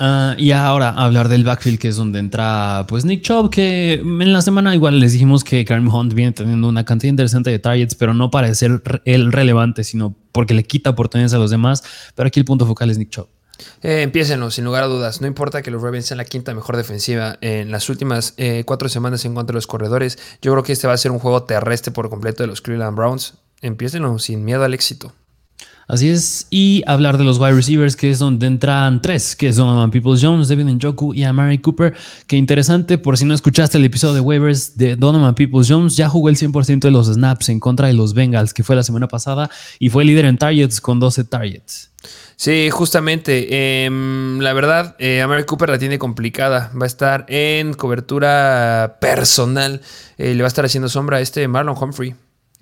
[0.00, 4.32] Ah, y ahora hablar del backfield, que es donde entra pues Nick Chubb, que en
[4.32, 7.96] la semana igual les dijimos que Kareem Hunt viene teniendo una cantidad interesante de targets,
[7.96, 11.82] pero no para ser el relevante, sino porque le quita oportunidades a los demás.
[12.14, 13.26] Pero aquí el punto focal es Nick Chubb.
[13.82, 15.20] Eh, empiécenlo, sin lugar a dudas.
[15.20, 18.88] No importa que los Ravens sean la quinta mejor defensiva en las últimas eh, cuatro
[18.88, 20.18] semanas en cuanto a los corredores.
[20.42, 22.96] Yo creo que este va a ser un juego terrestre por completo de los Cleveland
[22.96, 23.34] Browns.
[23.60, 25.12] Empiécenlo sin miedo al éxito.
[25.88, 29.56] Así es, y hablar de los wide receivers, que es donde entran tres, que es
[29.56, 31.94] Donovan Peoples Jones, David Njoku y Amari Cooper.
[32.26, 36.10] Que interesante, por si no escuchaste el episodio de waivers de Donovan Peoples Jones, ya
[36.10, 39.08] jugó el 100% de los snaps en contra de los Bengals, que fue la semana
[39.08, 41.90] pasada, y fue líder en targets con 12 targets.
[42.40, 43.84] Sí, justamente.
[43.84, 46.70] em, la verdad, eh, Amari Cooper la tiene complicada.
[46.80, 49.80] Va a estar en cobertura personal.
[50.18, 52.14] Eh, le va a estar haciendo sombra a este Marlon Humphrey.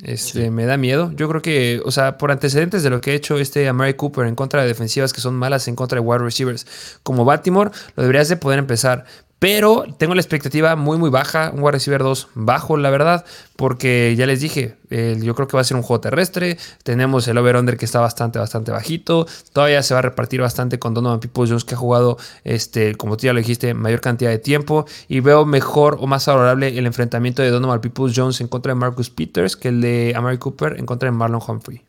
[0.02, 1.12] Este, Me da miedo.
[1.14, 4.26] Yo creo que, o sea, por antecedentes de lo que ha hecho este Amari Cooper
[4.26, 6.66] en contra de defensivas que son malas en contra de wide receivers
[7.02, 9.04] como Baltimore, lo deberías de poder empezar.
[9.38, 11.50] Pero tengo la expectativa muy, muy baja.
[11.52, 13.24] Un wide receiver 2 bajo, la verdad.
[13.56, 16.56] Porque ya les dije, yo creo que va a ser un juego terrestre.
[16.82, 19.26] Tenemos el over-under que está bastante, bastante bajito.
[19.52, 23.16] Todavía se va a repartir bastante con Donovan Peoples Jones, que ha jugado, este, como
[23.16, 24.86] tú ya lo dijiste, mayor cantidad de tiempo.
[25.06, 28.76] Y veo mejor o más favorable el enfrentamiento de Donovan Peoples Jones en contra de
[28.76, 31.85] Marcus Peters que el de Amari Cooper en contra de Marlon Humphrey.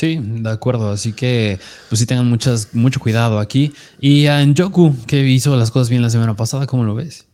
[0.00, 0.90] Sí, de acuerdo.
[0.90, 1.58] Así que,
[1.90, 3.74] pues sí tengan muchas, mucho cuidado aquí.
[4.00, 7.26] Y a Njoku, que hizo las cosas bien la semana pasada, ¿cómo lo ves?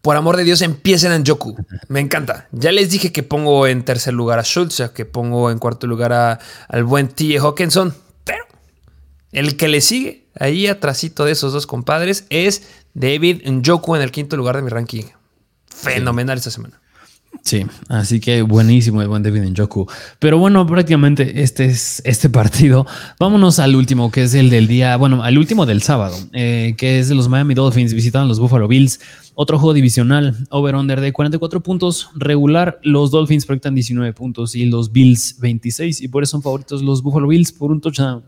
[0.00, 1.54] Por amor de Dios, empiecen en Joku.
[1.88, 2.48] Me encanta.
[2.50, 6.14] Ya les dije que pongo en tercer lugar a Schultz, que pongo en cuarto lugar
[6.14, 7.38] a- al buen T.
[7.38, 7.94] Hawkinson.
[8.24, 8.44] Pero
[9.32, 12.62] el que le sigue ahí atrásito de esos dos compadres es
[12.94, 15.04] David Njoku en el quinto lugar de mi ranking.
[15.66, 16.80] Fenomenal esta semana.
[17.42, 19.86] Sí, así que buenísimo el buen David Njoku.
[20.18, 22.86] Pero bueno, prácticamente este es este partido.
[23.18, 26.98] Vámonos al último, que es el del día, bueno, al último del sábado, eh, que
[26.98, 29.00] es de los Miami Dolphins visitando los Buffalo Bills.
[29.34, 32.78] Otro juego divisional, over-under de 44 puntos, regular.
[32.82, 36.00] Los Dolphins proyectan 19 puntos y los Bills 26.
[36.00, 38.24] Y por eso son favoritos los Buffalo Bills por un touchdown.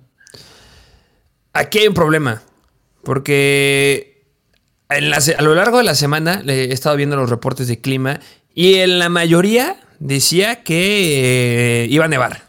[1.53, 2.43] Aquí hay un problema,
[3.03, 4.27] porque
[4.89, 8.21] a lo largo de la semana he estado viendo los reportes de clima
[8.57, 12.45] y en la mayoría decía que eh, iba a nevar.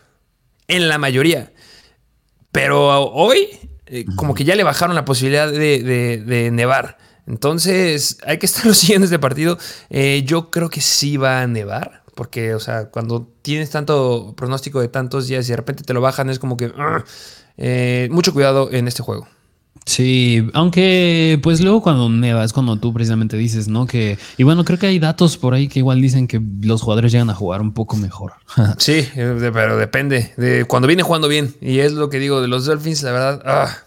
[0.70, 1.52] En la mayoría.
[2.54, 3.50] Pero hoy,
[3.88, 6.98] eh, como que ya le bajaron la posibilidad de, nevar.
[7.28, 9.58] Entonces, hay que estar siguiendo este partido.
[9.90, 12.04] Eh, yo creo que sí va a nevar.
[12.16, 16.00] Porque, o sea, cuando tienes tanto pronóstico de tantos días y de repente te lo
[16.00, 16.72] bajan, es como que.
[18.10, 19.28] mucho cuidado en este juego.
[19.88, 23.88] Sí, aunque pues luego cuando neva es cuando tú precisamente dices, ¿no?
[23.88, 27.14] Que, y bueno, creo que hay datos por ahí que igual dicen que los jugadores
[27.14, 28.34] llegan a jugar un poco mejor.
[28.78, 31.56] sí, eh, pero depende de cuando viene jugando bien.
[31.62, 33.78] Y es lo que digo de los Dolphins, la verdad, ah,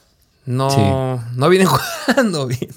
[0.47, 1.69] no, no vienen
[2.07, 2.71] jugando bien.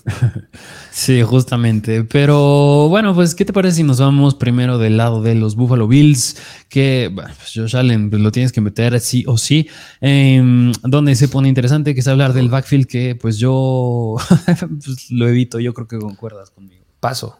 [0.91, 2.03] Sí, justamente.
[2.03, 5.87] Pero bueno, pues, ¿qué te parece si nos vamos primero del lado de los Buffalo
[5.87, 6.37] Bills?
[6.69, 9.67] Que, bueno, pues Josh Allen pues, lo tienes que meter sí o sí.
[10.01, 15.27] Em, donde se pone interesante que es hablar del backfield, que pues yo pues, lo
[15.27, 15.59] evito.
[15.59, 16.83] Yo creo que concuerdas conmigo.
[16.99, 17.37] Paso.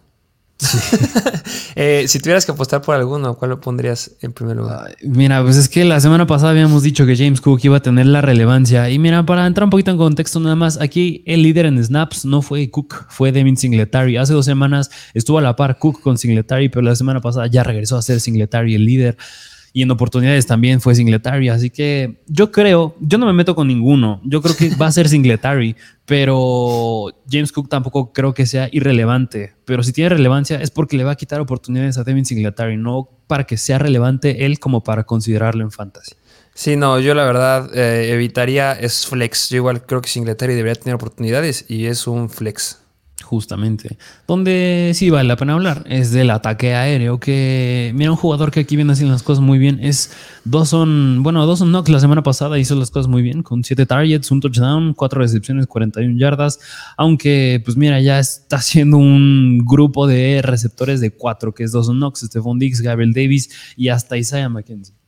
[1.76, 4.96] Eh, si tuvieras que apostar por alguno, ¿cuál lo pondrías en primer lugar?
[5.02, 8.06] mira, pues es que la semana pasada habíamos dicho que James Cook iba a tener
[8.06, 8.90] la relevancia.
[8.92, 12.26] Y mira, para entrar un poquito en contexto nada más, aquí el líder en snaps
[12.26, 14.18] no fue Cook, fue Devin Singletary.
[14.18, 17.64] Hace dos semanas estuvo a la par Cook con Singletary, pero la semana pasada ya
[17.64, 19.18] regresó a ser Singletary el líder
[19.76, 21.50] y en oportunidades también fue Singletary.
[21.50, 24.22] Así que yo creo, yo no me meto con ninguno.
[24.24, 29.54] Yo creo que va a ser Singletary, pero James Cook tampoco creo que sea irrelevante.
[29.66, 33.10] Pero si tiene relevancia es porque le va a quitar oportunidades a Devin Singletary, no
[33.26, 36.14] para que sea relevante él como para considerarlo en fantasy.
[36.54, 39.50] Sí, no, yo la verdad eh, evitaría es flex.
[39.50, 42.83] Yo igual creo que Singletary debería tener oportunidades y es un flex.
[43.24, 43.98] Justamente.
[44.28, 47.20] Donde sí vale la pena hablar es del ataque aéreo.
[47.20, 50.12] Que mira, un jugador que aquí viene haciendo las cosas muy bien es
[50.46, 51.24] Dawson.
[51.24, 54.42] Bueno, Dawson Knox la semana pasada hizo las cosas muy bien con 7 targets, un
[54.42, 56.60] touchdown, 4 recepciones, 41 yardas.
[56.98, 61.98] Aunque, pues mira, ya está haciendo un grupo de receptores de 4, que es Dawson
[61.98, 65.03] Knox, Stephon Diggs, Gabriel Davis y hasta Isaiah McKenzie.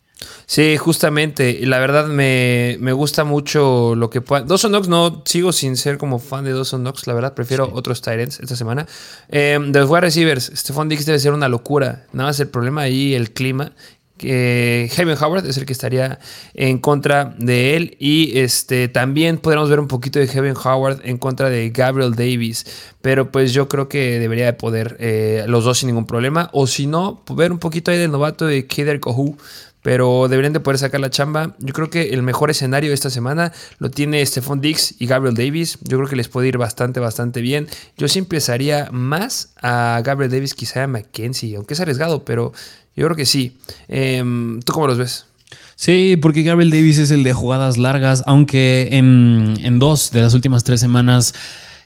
[0.45, 1.59] Sí, justamente.
[1.65, 4.43] La verdad me, gusta mucho lo que pueda.
[4.43, 7.33] Dawson Knox no sigo sin ser como fan de Dawson Knox, la verdad.
[7.33, 8.85] Prefiero otros Tyrants esta semana.
[9.29, 12.05] Eh, de los wide receivers, Stephon Diggs debe ser una locura.
[12.13, 13.73] Nada más el problema ahí, el clima.
[14.17, 16.19] Que Heaven Howard es el que estaría
[16.53, 17.97] en contra de él.
[17.99, 22.65] Y este también podríamos ver un poquito de Heaven Howard en contra de Gabriel Davis.
[23.01, 26.49] Pero pues yo creo que debería de poder eh, los dos sin ningún problema.
[26.53, 29.37] O si no, ver un poquito ahí del novato de Kider Kohu
[29.85, 31.55] pero deberían de poder sacar la chamba.
[31.59, 35.77] Yo creo que el mejor escenario esta semana lo tiene Stephon Dix y Gabriel Davis.
[35.83, 37.67] Yo creo que les puede ir bastante, bastante bien.
[37.95, 42.51] Yo sí empezaría más a Gabriel Davis, quizá a McKenzie, aunque es arriesgado, pero
[42.95, 43.59] yo creo que sí.
[43.87, 45.27] Em, ¿Tú cómo los ves?
[45.75, 50.33] Sí, porque Gabriel Davis es el de jugadas largas, aunque en, en dos de las
[50.33, 51.35] últimas tres semanas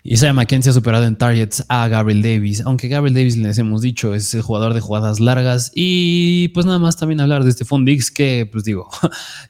[0.03, 4.15] Isaiah McKenzie ha superado en targets a Gabriel Davis, aunque Gabriel Davis les hemos dicho
[4.15, 8.09] es el jugador de jugadas largas y pues nada más también hablar de este Dix
[8.09, 8.89] que pues digo,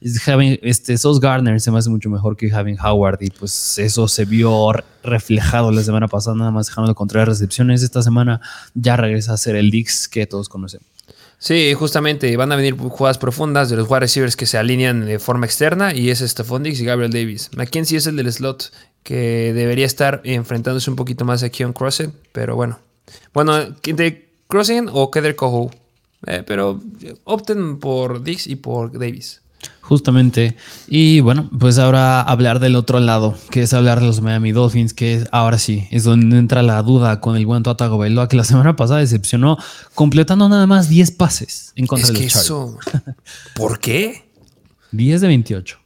[0.00, 4.24] este Sos Garner se me hace mucho mejor que Javier Howard y pues eso se
[4.24, 4.72] vio
[5.04, 8.40] reflejado la semana pasada nada más dejando de contra recepciones, esta semana
[8.74, 10.86] ya regresa a ser el Dix que todos conocemos.
[11.42, 15.18] Sí, justamente van a venir jugadas profundas de los wide receivers que se alinean de
[15.18, 17.48] forma externa y es Stephon Dix y Gabriel Davis.
[17.56, 18.70] McKenzie es el del slot
[19.02, 22.78] que debería estar enfrentándose un poquito más a Keon Crossen, pero bueno.
[23.32, 25.70] Bueno, de Crossen o Keder Coho,
[26.26, 26.80] eh, pero
[27.24, 29.40] opten por Dix y por Davis.
[29.80, 30.56] Justamente.
[30.86, 34.94] Y bueno, pues ahora hablar del otro lado, que es hablar de los Miami Dolphins,
[34.94, 38.44] que ahora sí es donde entra la duda con el buen Tua Bailoa, que la
[38.44, 39.58] semana pasada decepcionó,
[39.94, 42.78] completando nada más 10 pases en contra de los eso,
[43.54, 44.30] ¿Por qué?
[44.92, 45.78] 10 de 28.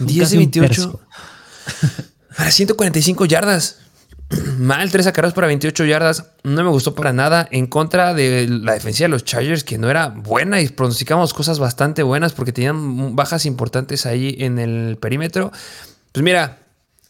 [0.00, 1.00] 10 de 28.
[2.38, 3.80] Para 145 yardas.
[4.58, 6.26] Mal, tres acarreos para 28 yardas.
[6.44, 7.48] No me gustó para nada.
[7.50, 11.58] En contra de la defensa de los Chargers, que no era buena y pronosticamos cosas
[11.58, 15.50] bastante buenas porque tenían bajas importantes ahí en el perímetro.
[16.12, 16.58] Pues mira,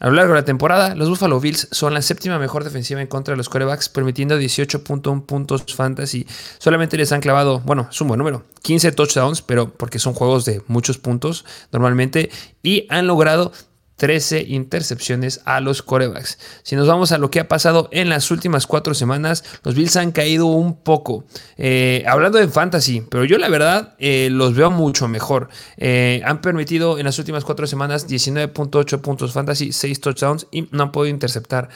[0.00, 3.08] a lo largo de la temporada, los Buffalo Bills son la séptima mejor defensiva en
[3.08, 6.24] contra de los corebacks, permitiendo 18.1 puntos fantasy.
[6.58, 10.44] Solamente les han clavado, bueno, es un buen número, 15 touchdowns, pero porque son juegos
[10.44, 12.30] de muchos puntos normalmente,
[12.62, 13.52] y han logrado
[13.98, 16.38] 13 intercepciones a los corebacks.
[16.62, 19.96] Si nos vamos a lo que ha pasado en las últimas cuatro semanas, los Bills
[19.96, 21.24] han caído un poco.
[21.56, 25.48] Eh, hablando de fantasy, pero yo la verdad eh, los veo mucho mejor.
[25.78, 30.84] Eh, han permitido en las últimas cuatro semanas 19.8 puntos fantasy, 6 touchdowns y no
[30.84, 31.68] han podido interceptar.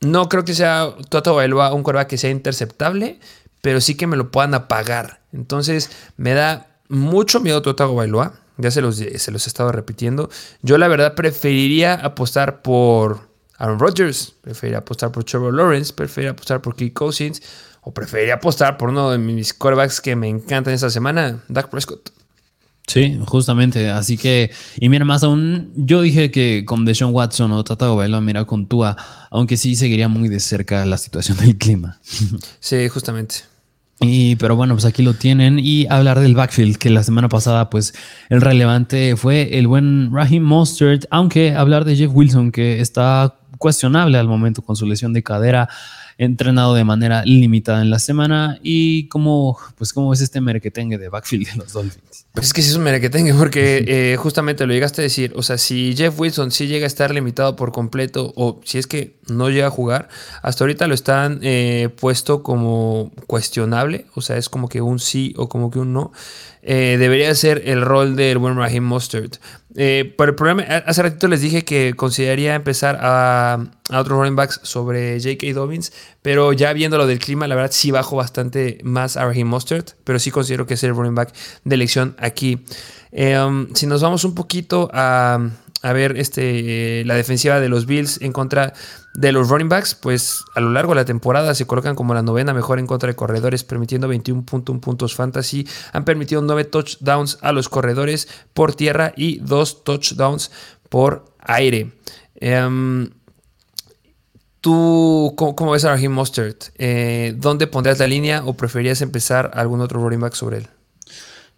[0.00, 3.20] No creo que sea Toto Bailoa un coreback que sea interceptable,
[3.60, 5.20] pero sí que me lo puedan apagar.
[5.32, 8.45] Entonces me da mucho miedo Toto Bailoa.
[8.58, 10.30] Ya se los, se los he estado repitiendo.
[10.62, 16.62] Yo la verdad preferiría apostar por Aaron Rodgers, preferiría apostar por Trevor Lawrence, preferiría apostar
[16.62, 17.42] por Kirk Cousins
[17.82, 22.10] o preferiría apostar por uno de mis quarterbacks que me encantan esta semana, Dak Prescott.
[22.86, 23.90] Sí, justamente.
[23.90, 28.20] Así que, y mira, más aún, yo dije que con Deshaun Watson o Tata Bailoa,
[28.20, 28.96] mira, con Tua,
[29.30, 32.00] aunque sí seguiría muy de cerca la situación del clima.
[32.60, 33.36] Sí, justamente.
[34.00, 35.58] Y, pero bueno, pues aquí lo tienen.
[35.58, 37.94] Y hablar del backfield, que la semana pasada, pues
[38.28, 44.18] el relevante fue el buen Raheem Mostert, aunque hablar de Jeff Wilson, que está cuestionable
[44.18, 45.68] al momento con su lesión de cadera,
[46.18, 48.58] entrenado de manera limitada en la semana.
[48.62, 52.26] Y cómo, pues, cómo es este merquetengue de backfield de los Dolphins.
[52.32, 55.32] Pues es que sí es un merequetengue, porque eh, justamente lo llegaste a decir.
[55.36, 58.86] O sea, si Jeff Wilson sí llega a estar limitado por completo, o si es
[58.86, 60.08] que no llega a jugar,
[60.42, 64.04] hasta ahorita lo están eh, puesto como cuestionable.
[64.14, 66.12] O sea, es como que un sí o como que un no.
[66.62, 69.30] Eh, debería ser el rol del buen Raheem Mustard.
[69.78, 73.58] Eh, pero el problema, hace ratito les dije que consideraría empezar a,
[73.90, 75.52] a otros running backs sobre J.K.
[75.52, 79.46] Dobbins, pero ya viendo lo del clima, la verdad sí bajo bastante más a Raheem
[79.46, 81.34] Mustard, pero sí considero que es el running back
[81.64, 82.64] de elección aquí.
[83.12, 85.38] Eh, um, si nos vamos un poquito a,
[85.82, 88.72] a ver este, la defensiva de los Bills en contra
[89.16, 92.22] de los running backs, pues a lo largo de la temporada se colocan como la
[92.22, 95.66] novena mejor en contra de corredores, permitiendo 21.1 puntos fantasy.
[95.92, 100.50] Han permitido 9 touchdowns a los corredores por tierra y 2 touchdowns
[100.90, 101.92] por aire.
[102.42, 103.08] Um,
[104.60, 106.64] ¿Tú cómo, ves a Raheem Mostert?
[106.76, 110.68] Eh, ¿Dónde pondrías la línea o preferirías empezar algún otro running back sobre él?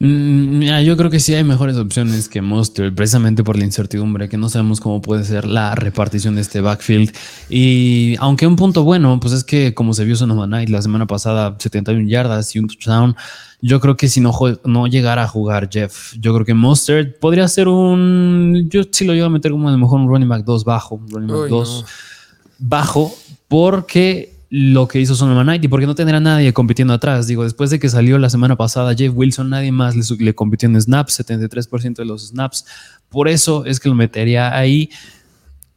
[0.00, 4.28] Mm, mira, yo creo que sí hay mejores opciones que Monster, precisamente por la incertidumbre,
[4.28, 7.12] que no sabemos cómo puede ser la repartición de este backfield.
[7.48, 11.06] Y aunque un punto bueno, pues es que como se vio Sonoma Night la semana
[11.06, 13.16] pasada, 71 yardas y un touchdown.
[13.60, 14.32] Yo creo que si no,
[14.64, 18.68] no llegara a jugar Jeff, yo creo que Monster podría ser un.
[18.70, 20.94] Yo sí lo iba a meter como a lo mejor un running back 2 bajo,
[20.94, 21.84] un running back 2
[22.60, 23.12] bajo,
[23.48, 27.26] porque lo que hizo Sonoma Knight y porque no tendrá nadie compitiendo atrás.
[27.26, 30.80] Digo, después de que salió la semana pasada Jeff Wilson, nadie más le, compitió en
[30.80, 32.64] snaps, 73% de los snaps.
[33.08, 34.90] Por eso es que lo metería ahí.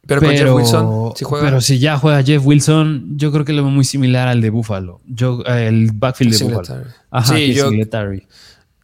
[0.06, 1.44] Pero, con Jeff Wilson, si juega.
[1.44, 4.50] Pero si ya juega Jeff Wilson, yo creo que lo veo muy similar al de
[4.50, 5.00] Buffalo.
[5.06, 6.84] Yo, el backfield de Buffalo.
[7.10, 7.70] Ajá, sí, yo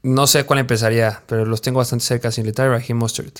[0.02, 2.30] no sé cuál empezaría, pero los tengo bastante cerca.
[2.30, 3.32] Singletary, Raheem Mustard.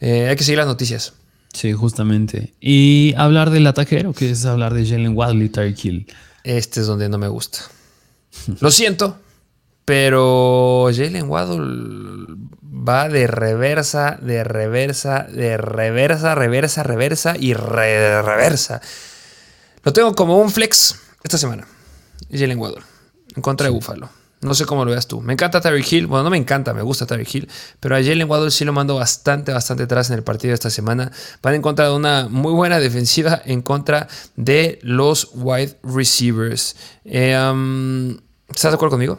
[0.00, 1.14] Eh, hay que seguir las noticias.
[1.56, 2.52] Sí, justamente.
[2.60, 6.06] Y hablar del ataquero, que es hablar de Jalen Waddle y Tyreek Hill.
[6.44, 7.60] Este es donde no me gusta.
[8.60, 9.16] Lo siento,
[9.86, 18.82] pero Jalen Waddle va de reversa, de reversa, de reversa, reversa, reversa y reversa.
[19.82, 21.66] Lo tengo como un flex esta semana.
[22.30, 22.82] Jalen Waddle
[23.34, 24.10] en contra de Buffalo.
[24.46, 25.20] No sé cómo lo veas tú.
[25.20, 26.06] Me encanta Tyreek Hill.
[26.06, 27.48] Bueno, no me encanta, me gusta Tyreek Hill.
[27.80, 30.70] Pero a Jalen Waddle sí lo mando bastante, bastante atrás en el partido de esta
[30.70, 31.10] semana.
[31.42, 34.06] Van a encontrar una muy buena defensiva en contra
[34.36, 36.76] de los wide receivers.
[37.04, 38.16] Eh, um,
[38.48, 39.18] ¿Estás de acuerdo conmigo?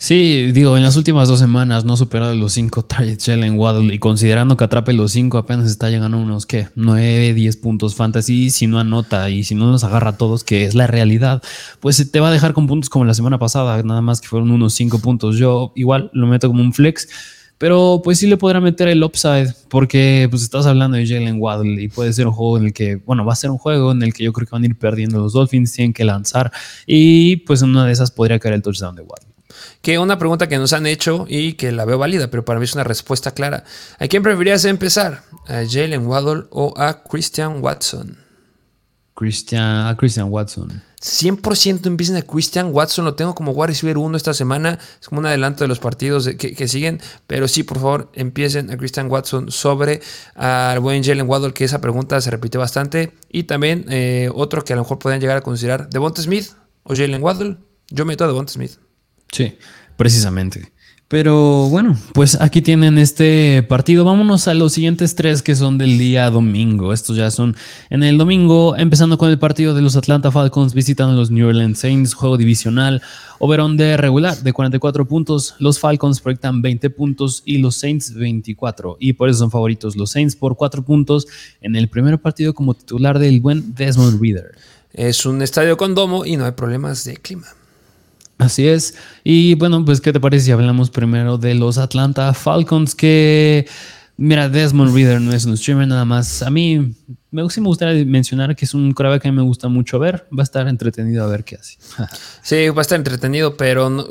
[0.00, 3.92] Sí, digo, en las últimas dos semanas no ha superado los cinco targets Jalen Waddle
[3.92, 6.68] y considerando que atrape los cinco apenas está llegando unos, ¿qué?
[6.76, 10.64] 9, 10 puntos fantasy si no anota y si no nos agarra a todos, que
[10.64, 11.42] es la realidad,
[11.80, 14.52] pues te va a dejar con puntos como la semana pasada, nada más que fueron
[14.52, 15.36] unos 5 puntos.
[15.36, 17.08] Yo igual lo meto como un flex,
[17.58, 21.82] pero pues sí le podrá meter el upside porque pues estás hablando de Jalen Waddle
[21.82, 24.04] y puede ser un juego en el que, bueno, va a ser un juego en
[24.04, 26.52] el que yo creo que van a ir perdiendo los Dolphins, tienen que lanzar
[26.86, 29.27] y pues en una de esas podría caer el touchdown de Waddle.
[29.82, 32.64] Que una pregunta que nos han hecho y que la veo válida, pero para mí
[32.64, 33.64] es una respuesta clara.
[33.98, 35.22] ¿A quién preferirías empezar?
[35.46, 38.18] ¿A Jalen Waddle o a Christian Watson?
[39.14, 40.82] Christian, a Christian Watson.
[41.00, 43.04] 100% empiecen a Christian Watson.
[43.04, 44.78] Lo tengo como wide receiver 1 esta semana.
[45.00, 47.00] Es como un adelanto de los partidos que, siguen.
[47.26, 50.00] Pero sí, por favor, empiecen a Christian Watson sobre
[50.34, 53.12] al buen Jalen Waddle, que esa pregunta se repite bastante.
[53.28, 56.50] Y también eh, otro que a lo mejor pueden llegar a considerar: Devonta Smith
[56.84, 57.58] o Jalen Waddle.
[57.90, 58.78] Yo meto a Devonta Smith.
[59.32, 59.54] Sí,
[59.96, 60.72] precisamente.
[61.08, 64.04] Pero bueno, pues aquí tienen este partido.
[64.04, 66.92] Vámonos a los siguientes tres que son del día domingo.
[66.92, 67.56] Estos ya son
[67.88, 71.48] en el domingo, empezando con el partido de los Atlanta Falcons visitando a los New
[71.48, 73.00] Orleans Saints, juego divisional,
[73.38, 75.54] overón de regular de 44 puntos.
[75.58, 78.98] Los Falcons proyectan 20 puntos y los Saints 24.
[79.00, 81.26] Y por eso son favoritos los Saints por 4 puntos
[81.62, 84.58] en el primer partido como titular del buen Desmond Reader.
[84.92, 87.46] Es un estadio con domo y no hay problemas de clima.
[88.38, 88.94] Así es.
[89.24, 92.94] Y bueno, pues, ¿qué te parece si hablamos primero de los Atlanta Falcons?
[92.94, 93.68] Que,
[94.16, 96.42] mira, Desmond Reader no es un streamer nada más.
[96.42, 96.94] A mí
[97.32, 100.28] me, me gustaría mencionar que es un coreback que a mí me gusta mucho ver.
[100.36, 101.78] Va a estar entretenido a ver qué hace.
[102.42, 104.06] sí, va a estar entretenido, pero no,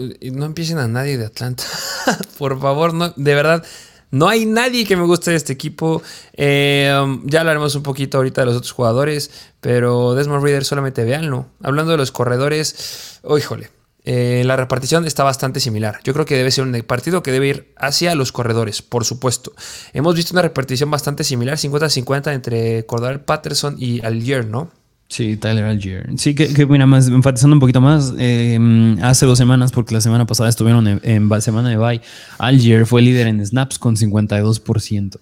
[0.46, 1.64] empiecen a nadie de Atlanta.
[2.38, 3.64] Por favor, no, de verdad.
[4.12, 6.02] No hay nadie que me guste de este equipo.
[6.34, 11.04] Eh, um, ya hablaremos un poquito ahorita de los otros jugadores, pero Desmond Reader solamente
[11.04, 11.48] véanlo.
[11.62, 13.70] Hablando de los corredores, oh, híjole,
[14.10, 16.00] eh, la repartición está bastante similar.
[16.06, 19.52] Yo creo que debe ser un partido que debe ir hacia los corredores, por supuesto.
[19.92, 24.72] Hemos visto una repartición bastante similar, 50-50 entre Cordell Patterson y Algier, ¿no?
[25.10, 26.10] Sí, Tyler Algier.
[26.16, 28.58] Sí, que, mira, más, enfatizando un poquito más, eh,
[29.02, 32.02] hace dos semanas, porque la semana pasada estuvieron en, semana de bye,
[32.38, 35.20] Algier fue líder en snaps con 52%.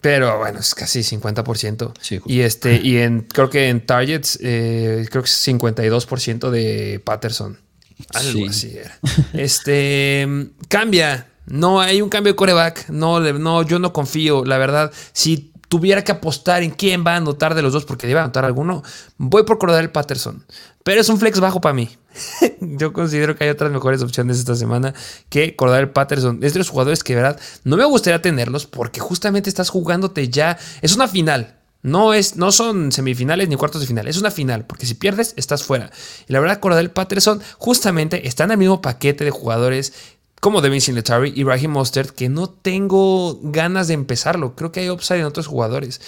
[0.00, 1.92] Pero bueno, es casi 50%.
[2.26, 7.67] y este, y en, creo que en targets, eh, creo que es 52% de Patterson.
[8.14, 8.98] Algo así era.
[9.32, 10.28] Este
[10.68, 11.26] cambia.
[11.46, 12.90] No hay un cambio de coreback.
[12.90, 14.44] No, no, yo no confío.
[14.44, 18.06] La verdad, si tuviera que apostar en quién va a anotar de los dos, porque
[18.06, 18.82] debe anotar alguno,
[19.16, 20.44] voy por Cordell Patterson.
[20.82, 21.90] Pero es un flex bajo para mí.
[22.60, 24.94] yo considero que hay otras mejores opciones esta semana
[25.28, 26.40] que Cordell Patterson.
[26.42, 30.28] Es de los jugadores que, de verdad, no me gustaría tenerlos porque justamente estás jugándote
[30.28, 30.58] ya.
[30.80, 31.57] Es una final.
[31.82, 35.34] No, es, no son semifinales ni cuartos de final, es una final, porque si pierdes,
[35.36, 35.90] estás fuera.
[36.26, 39.92] Y la verdad, Cordell Patterson justamente está en el mismo paquete de jugadores
[40.40, 44.54] como Devin Singletary y Raheem Mostert, que no tengo ganas de empezarlo.
[44.54, 46.00] Creo que hay upside en otros jugadores.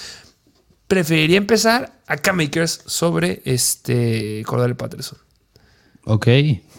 [0.87, 5.19] Preferiría empezar a K-Makers sobre este Cordell Patterson.
[6.11, 6.27] Ok,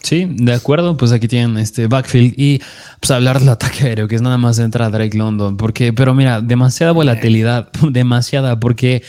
[0.04, 0.98] sí, de acuerdo.
[0.98, 2.60] Pues aquí tienen este backfield y
[3.00, 5.56] pues hablar del ataque aéreo, que es nada más entrar a Drake London.
[5.56, 9.04] Porque, pero mira, demasiada volatilidad, demasiada, porque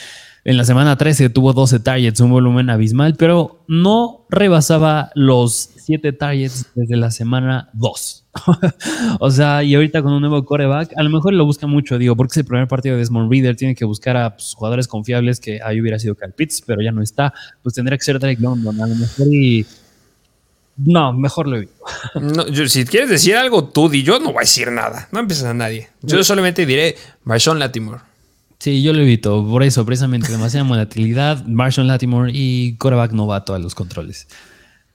[0.44, 6.12] en la semana 13 tuvo 12 targets, un volumen abismal, pero no rebasaba los 7
[6.12, 8.26] targets desde la semana 2.
[9.18, 12.14] o sea, y ahorita con un nuevo coreback, a lo mejor lo busca mucho, digo,
[12.14, 15.40] porque es el primer partido de Desmond Reader, tiene que buscar a pues, jugadores confiables
[15.40, 18.40] que ahí hubiera sido Cal Pitts, pero ya no está, pues tendría que ser Drake
[18.40, 19.66] London, a lo mejor y
[20.84, 21.72] no, mejor lo evito.
[22.20, 24.02] No, si quieres decir algo, tú di.
[24.02, 25.08] Yo no voy a decir nada.
[25.12, 25.90] No empiezas a nadie.
[26.02, 28.00] Yo solamente diré Marshawn Latimore.
[28.58, 29.46] Sí, yo lo evito.
[29.46, 31.44] Por eso, precisamente, demasiada volatilidad.
[31.44, 34.28] Marshawn Latimore y Coreback novato a los controles.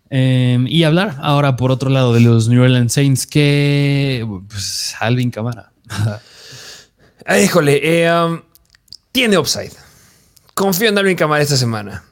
[0.10, 4.26] Em, y hablar ahora, por otro lado, de los New Orleans Saints, que.
[4.50, 5.72] Pues, Alvin Camara.
[7.44, 8.42] Híjole, eh, um,
[9.12, 9.74] tiene upside.
[10.54, 12.04] Confío en Alvin Camara esta semana.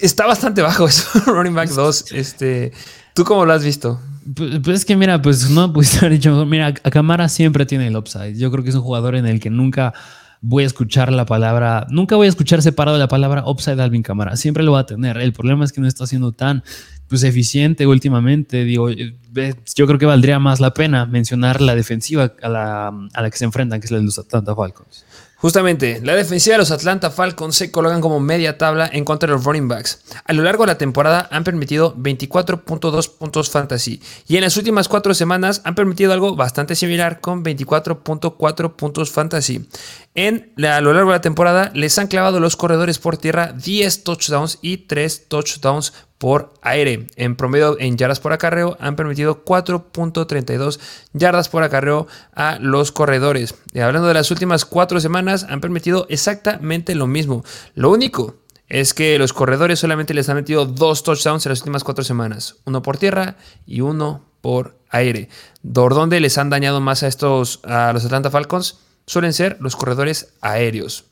[0.00, 2.12] Está bastante bajo eso, running back 2.
[2.12, 2.72] Este,
[3.14, 4.00] ¿Tú cómo lo has visto?
[4.34, 7.96] Pues, pues, es que mira, pues no pudiste haber dicho, mira, Camara siempre tiene el
[7.96, 8.36] upside.
[8.36, 9.94] Yo creo que es un jugador en el que nunca
[10.40, 14.36] voy a escuchar la palabra, nunca voy a escuchar separado la palabra upside Alvin Camara.
[14.36, 15.16] Siempre lo va a tener.
[15.16, 16.62] El problema es que no está siendo tan
[17.08, 18.64] pues eficiente últimamente.
[18.64, 23.30] Digo, yo creo que valdría más la pena mencionar la defensiva a la, a la
[23.30, 25.04] que se enfrentan, que es la de los Atlanta Falcons.
[25.40, 29.34] Justamente, la defensiva de los Atlanta Falcons se colocan como media tabla en contra de
[29.34, 30.02] los running backs.
[30.24, 34.88] A lo largo de la temporada han permitido 24.2 puntos fantasy y en las últimas
[34.88, 39.68] cuatro semanas han permitido algo bastante similar con 24.4 puntos fantasy.
[40.16, 44.02] En a lo largo de la temporada les han clavado los corredores por tierra 10
[44.02, 47.06] touchdowns y 3 touchdowns por aire.
[47.16, 50.80] En promedio en yardas por acarreo han permitido 4.32
[51.12, 53.54] yardas por acarreo a los corredores.
[53.72, 57.44] Y hablando de las últimas cuatro semanas han permitido exactamente lo mismo.
[57.74, 58.36] Lo único
[58.68, 62.56] es que los corredores solamente les han metido dos touchdowns en las últimas cuatro semanas.
[62.64, 65.28] Uno por tierra y uno por aire.
[65.72, 68.78] ¿Por dónde les han dañado más a estos, a los Atlanta Falcons?
[69.06, 71.04] Suelen ser los corredores aéreos.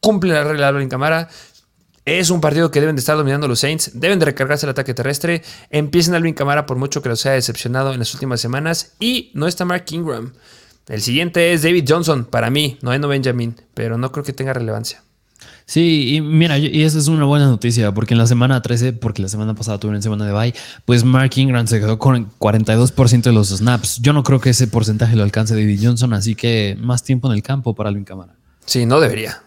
[0.00, 1.28] Cumple la regla en cámara.
[2.04, 4.94] Es un partido que deben de estar dominando los Saints, deben de recargarse el ataque
[4.94, 9.30] terrestre, empiecen Alvin Camara por mucho que los haya decepcionado en las últimas semanas y
[9.34, 10.32] no está Mark Ingram.
[10.88, 14.32] El siguiente es David Johnson, para mí, no es no Benjamin, pero no creo que
[14.32, 15.02] tenga relevancia.
[15.66, 19.22] Sí, y mira, y esa es una buena noticia, porque en la semana 13, porque
[19.22, 23.32] la semana pasada tuvieron semana de bye, pues Mark Ingram se quedó con 42% de
[23.32, 24.00] los snaps.
[24.02, 27.34] Yo no creo que ese porcentaje lo alcance David Johnson, así que más tiempo en
[27.34, 28.34] el campo para Alvin Camara.
[28.66, 29.42] Sí, no debería.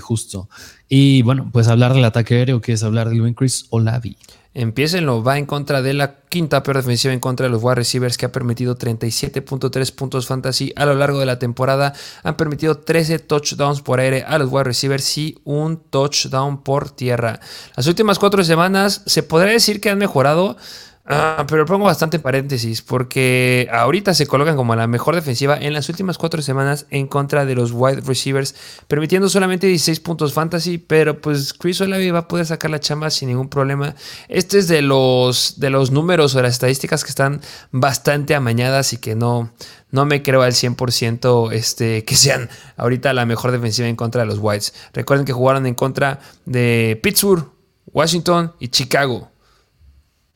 [0.00, 0.48] Justo.
[0.88, 4.16] Y bueno, pues hablar del ataque aéreo, que es hablar del buen Chris Olavi.
[4.54, 8.18] Empiecenlo, va en contra de la quinta peor defensiva en contra de los wide receivers
[8.18, 11.94] que ha permitido 37.3 puntos fantasy a lo largo de la temporada.
[12.22, 17.40] Han permitido 13 touchdowns por aire a los wide receivers y un touchdown por tierra.
[17.76, 20.58] Las últimas cuatro semanas se podría decir que han mejorado.
[21.04, 25.88] Ah, pero pongo bastante paréntesis porque ahorita se colocan como la mejor defensiva en las
[25.88, 28.54] últimas cuatro semanas en contra de los wide receivers,
[28.86, 33.10] permitiendo solamente 16 puntos fantasy, pero pues Chris Olave va a poder sacar la chamba
[33.10, 33.96] sin ningún problema.
[34.28, 37.40] Este es de los, de los números o las estadísticas que están
[37.72, 39.52] bastante amañadas y que no,
[39.90, 44.28] no me creo al 100% este, que sean ahorita la mejor defensiva en contra de
[44.28, 44.72] los Whites.
[44.92, 47.50] Recuerden que jugaron en contra de Pittsburgh,
[47.86, 49.31] Washington y Chicago.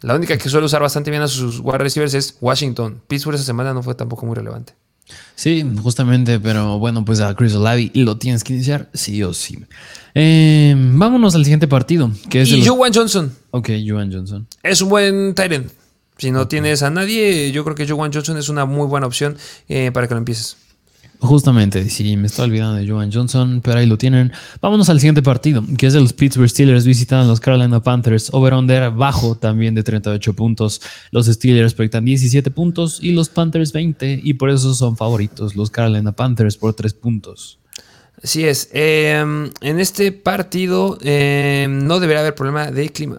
[0.00, 3.02] La única que suele usar bastante bien a sus wide receivers es Washington.
[3.08, 4.74] Pittsburgh esa semana no fue tampoco muy relevante.
[5.34, 9.58] Sí, justamente, pero bueno, pues a Chris Olavi lo tienes que iniciar sí o sí.
[10.14, 13.32] Eh, vámonos al siguiente partido, que es y Johnson.
[13.52, 14.46] Ok, Juwan Johnson.
[14.62, 15.70] Es un buen Tyrant.
[16.18, 19.36] Si no tienes a nadie, yo creo que Juwan Johnson es una muy buena opción
[19.68, 20.56] eh, para que lo empieces.
[21.18, 24.32] Justamente, sí, me estoy olvidando de Joan Johnson, pero ahí lo tienen.
[24.60, 28.28] Vámonos al siguiente partido, que es de los Pittsburgh Steelers visitando los Carolina Panthers.
[28.32, 30.82] Over-under bajo también de 38 puntos.
[31.10, 35.70] Los Steelers proyectan 17 puntos y los Panthers 20, y por eso son favoritos los
[35.70, 37.58] Carolina Panthers por 3 puntos.
[38.22, 38.68] Así es.
[38.72, 43.18] Em, en este partido em, no deberá haber problema de clima.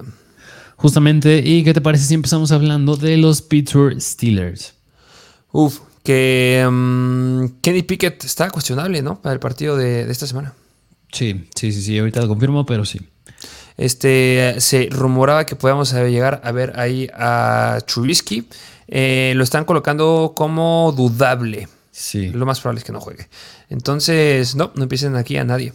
[0.76, 4.76] Justamente, ¿y qué te parece si empezamos hablando de los Pittsburgh Steelers?
[5.52, 9.22] Uf, que um, Kenny Pickett está cuestionable, ¿no?
[9.22, 10.54] Para el partido de, esta semana.
[11.12, 13.02] Sí, sí, sí, sí, ahorita lo confirmo, pero sí.
[13.76, 18.48] Este, se rumoraba que podíamos llegar a ver ahí a Trubisky.
[18.88, 21.68] Eh, lo están colocando como dudable.
[21.92, 22.30] Sí.
[22.30, 23.28] Lo más probable es que no juegue.
[23.70, 25.74] Entonces, no, no empiecen aquí a nadie.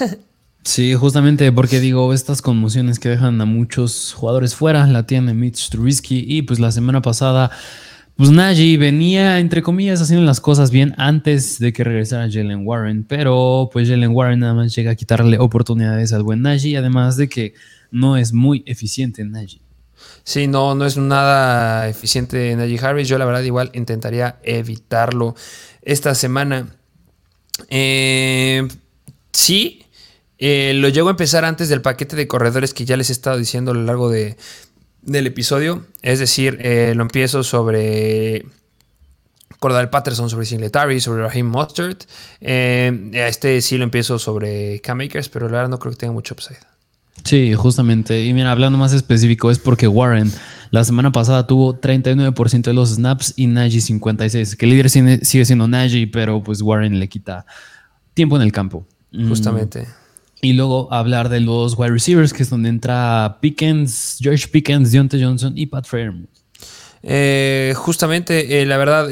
[0.64, 5.68] sí, justamente porque digo, estas conmociones que dejan a muchos jugadores fuera, la tiene Mitch
[5.68, 7.50] Trubisky y pues la semana pasada
[8.18, 13.04] pues Najee venía, entre comillas, haciendo las cosas bien antes de que regresara Jalen Warren,
[13.04, 17.28] pero pues Jalen Warren nada más llega a quitarle oportunidades al buen Najee, además de
[17.28, 17.54] que
[17.92, 19.60] no es muy eficiente Najee.
[20.24, 23.06] Sí, no, no es nada eficiente Najee Harris.
[23.06, 25.36] Yo la verdad igual intentaría evitarlo
[25.82, 26.66] esta semana.
[27.68, 28.66] Eh,
[29.32, 29.84] sí,
[30.38, 33.38] eh, lo llego a empezar antes del paquete de corredores que ya les he estado
[33.38, 34.36] diciendo a lo largo de,
[35.02, 35.86] del episodio.
[36.02, 38.44] Es decir, eh, lo empiezo sobre
[39.58, 41.98] Cordal Patterson, sobre Singletary, sobre Raheem Mustard.
[42.40, 46.12] Eh, este sí lo empiezo sobre Cam Akers, pero la verdad no creo que tenga
[46.12, 46.58] mucho upside.
[47.24, 48.24] Sí, justamente.
[48.24, 50.32] Y mira, hablando más específico, es porque Warren
[50.70, 54.56] la semana pasada tuvo 39% de los snaps y Najee 56%.
[54.56, 57.44] Que el líder sigue siendo Najee, pero pues Warren le quita
[58.14, 58.86] tiempo en el campo.
[59.12, 59.86] Justamente.
[60.40, 65.22] Y luego hablar de los wide receivers, que es donde entra Pickens, George Pickens, Deontay
[65.22, 66.28] Johnson y Pat Fairmouth.
[67.02, 69.08] Eh, justamente, eh, la verdad,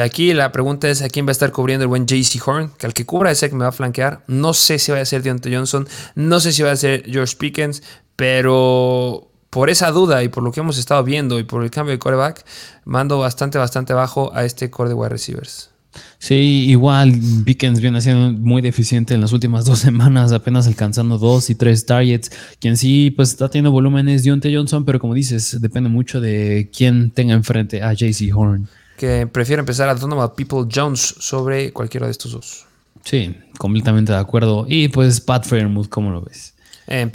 [0.00, 2.86] aquí la pregunta es a quién va a estar cubriendo el buen JC Horn, que
[2.86, 4.24] al que cubra ese que me va a flanquear.
[4.26, 7.36] No sé si va a ser Deontay Johnson, no sé si va a ser George
[7.36, 7.82] Pickens,
[8.16, 11.92] pero por esa duda y por lo que hemos estado viendo y por el cambio
[11.92, 12.44] de coreback,
[12.84, 15.70] mando bastante, bastante bajo a este core de wide receivers.
[16.18, 17.12] Sí, igual
[17.44, 21.86] Pickens viene siendo muy deficiente en las últimas dos semanas, apenas alcanzando dos y tres
[21.86, 22.30] targets.
[22.60, 26.70] Quien sí, pues está teniendo volumen es Dionte Johnson, pero como dices, depende mucho de
[26.76, 28.68] quién tenga enfrente a JC Horn.
[28.96, 32.66] Que prefiero empezar a People Jones sobre cualquiera de estos dos.
[33.04, 34.66] Sí, completamente de acuerdo.
[34.68, 36.54] Y pues Pat Fairmouth, ¿cómo lo ves?
[36.88, 37.10] Eh,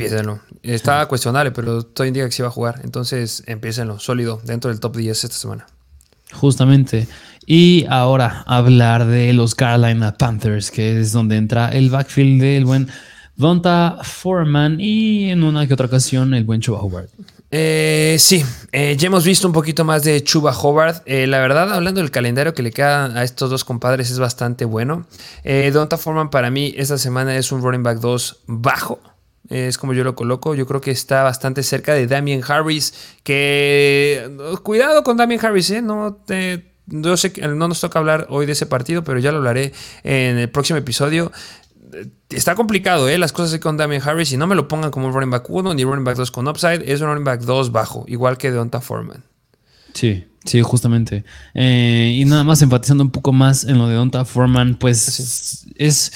[0.61, 2.81] Está cuestionable, pero todo indica que sí va a jugar.
[2.83, 5.67] Entonces, empiecenlo, sólido, dentro del top 10 esta semana.
[6.31, 7.07] Justamente.
[7.45, 12.87] Y ahora hablar de los Carolina Panthers, que es donde entra el backfield del buen
[13.35, 17.09] Donta Foreman y en una que otra ocasión el buen Chuba Howard.
[17.49, 21.01] Eh, sí, eh, ya hemos visto un poquito más de Chuba Howard.
[21.05, 24.65] Eh, la verdad, hablando del calendario que le queda a estos dos compadres, es bastante
[24.65, 25.05] bueno.
[25.71, 28.99] Donta Foreman para mí esta semana es un running back 2 bajo.
[29.53, 30.55] Es como yo lo coloco.
[30.55, 32.93] Yo creo que está bastante cerca de Damien Harris.
[33.23, 34.29] Que.
[34.63, 35.81] Cuidado con Damien Harris, ¿eh?
[35.81, 39.31] No te yo sé que no nos toca hablar hoy de ese partido, pero ya
[39.31, 39.73] lo hablaré
[40.03, 41.31] en el próximo episodio.
[42.29, 43.17] Está complicado, ¿eh?
[43.17, 45.73] Las cosas con Damien Harris y no me lo pongan como un running back 1
[45.75, 46.91] ni running back 2 con upside.
[46.91, 49.23] Es un running back 2 bajo, igual que Deonta Foreman.
[49.93, 51.23] Sí, sí, justamente.
[51.53, 56.11] Eh, y nada más enfatizando un poco más en lo de Donta Foreman, pues es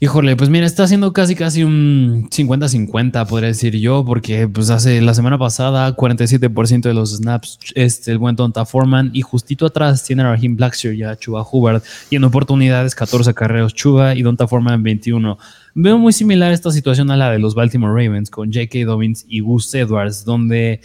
[0.00, 5.00] Híjole, pues mira, está haciendo casi casi un 50-50, podría decir yo, porque pues hace
[5.00, 10.02] la semana pasada 47% de los snaps este, el buen Donta Foreman y justito atrás
[10.02, 14.22] tiene a Raheem Blackshear y a Chuba Hubbard y en oportunidades 14 carreros Chuba y
[14.22, 15.38] Donta Foreman 21.
[15.76, 18.80] Veo muy similar esta situación a la de los Baltimore Ravens con J.K.
[18.84, 20.80] Dobbins y Gus Edwards, donde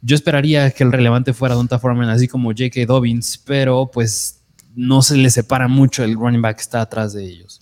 [0.00, 2.86] yo esperaría que el relevante fuera Donta Foreman así como J.K.
[2.86, 4.40] Dobbins, pero pues
[4.74, 7.60] no se le separa mucho el running back está atrás de ellos.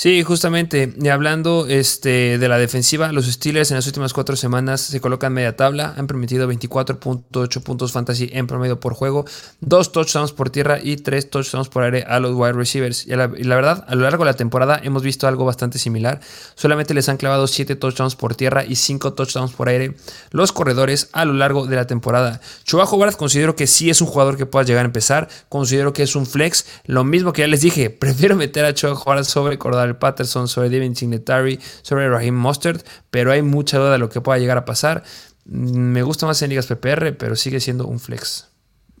[0.00, 0.94] Sí, justamente.
[0.98, 5.34] Y hablando este, de la defensiva, los Steelers en las últimas cuatro semanas se colocan
[5.34, 5.92] media tabla.
[5.94, 9.26] Han permitido 24.8 puntos fantasy en promedio por juego,
[9.60, 13.06] dos touchdowns por tierra y tres touchdowns por aire a los wide receivers.
[13.06, 16.20] Y la, verdad, a lo largo de la temporada hemos visto algo bastante similar.
[16.54, 19.96] Solamente les han clavado 7 touchdowns por tierra y 5 touchdowns por aire
[20.30, 22.40] los corredores a lo largo de la temporada.
[22.64, 25.28] Chuba Hobart considero que sí es un jugador que pueda llegar a empezar.
[25.50, 26.64] Considero que es un flex.
[26.86, 30.68] Lo mismo que ya les dije, prefiero meter a Chuba Hobart sobre Cordal Patterson, sobre
[30.68, 34.64] Devin Singletary, sobre Raheem Mustard, pero hay mucha duda de lo que pueda llegar a
[34.64, 35.02] pasar.
[35.46, 38.48] Mm, me gusta más en ligas PPR, pero sigue siendo un flex.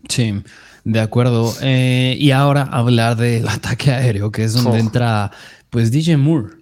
[0.08, 0.42] Sí,
[0.84, 1.54] de acuerdo.
[1.60, 5.30] Eh, y ahora hablar del ataque aéreo, que es donde entra
[5.70, 6.54] pues DJ Moore.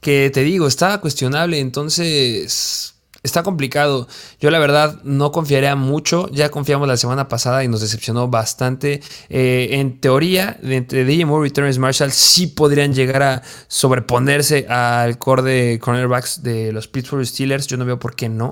[0.00, 2.93] Que te digo, está cuestionable, entonces
[3.24, 4.06] está complicado.
[4.38, 6.28] Yo la verdad no confiaría mucho.
[6.30, 9.02] Ya confiamos la semana pasada y nos decepcionó bastante.
[9.28, 15.18] Eh, en teoría, entre DJ Moore y Terrence Marshall sí podrían llegar a sobreponerse al
[15.18, 17.66] core de cornerbacks de los Pittsburgh Steelers.
[17.66, 18.50] Yo no veo por qué no.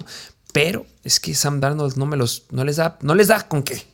[0.53, 3.63] Pero es que Sam Darnold no me los, no les da, no les da con
[3.63, 3.92] qué.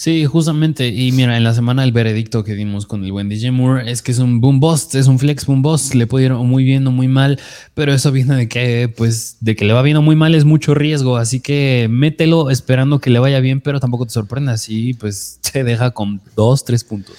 [0.00, 0.86] Sí, justamente.
[0.86, 4.00] Y mira, en la semana el veredicto que dimos con el buen DJ Moore es
[4.00, 5.92] que es un boom bust, es un flex boom bust.
[5.94, 7.40] Le puede ir muy bien o muy mal,
[7.74, 10.44] pero eso viene de que, pues, de que le va bien o muy mal es
[10.44, 11.16] mucho riesgo.
[11.16, 15.64] Así que mételo esperando que le vaya bien, pero tampoco te sorprendas y pues te
[15.64, 17.16] deja con dos, tres puntos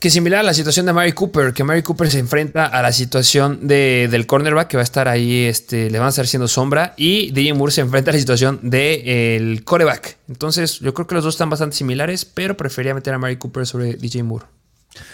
[0.00, 2.90] que similar a la situación de Mary Cooper, que Mary Cooper se enfrenta a la
[2.90, 6.48] situación de, del cornerback que va a estar ahí, este, le van a estar haciendo
[6.48, 10.16] sombra, y DJ Moore se enfrenta a la situación del de, coreback.
[10.28, 13.66] Entonces, yo creo que los dos están bastante similares, pero prefería meter a Mary Cooper
[13.66, 14.46] sobre DJ Moore.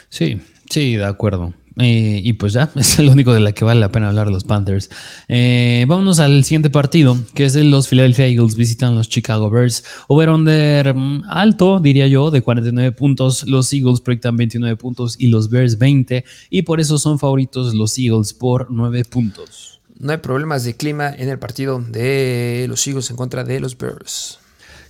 [0.08, 1.52] Sí, sí, de acuerdo.
[1.78, 4.44] Eh, y pues ya, es el único de la que vale la pena hablar los
[4.44, 4.90] Panthers.
[5.28, 9.84] Eh, vámonos al siguiente partido, que es de los Philadelphia Eagles visitan los Chicago Bears.
[10.08, 13.46] Over-under mm, alto, diría yo, de 49 puntos.
[13.46, 16.24] Los Eagles proyectan 29 puntos y los Bears 20.
[16.50, 19.80] Y por eso son favoritos los Eagles por 9 puntos.
[19.98, 23.76] No hay problemas de clima en el partido de los Eagles en contra de los
[23.76, 24.38] Bears.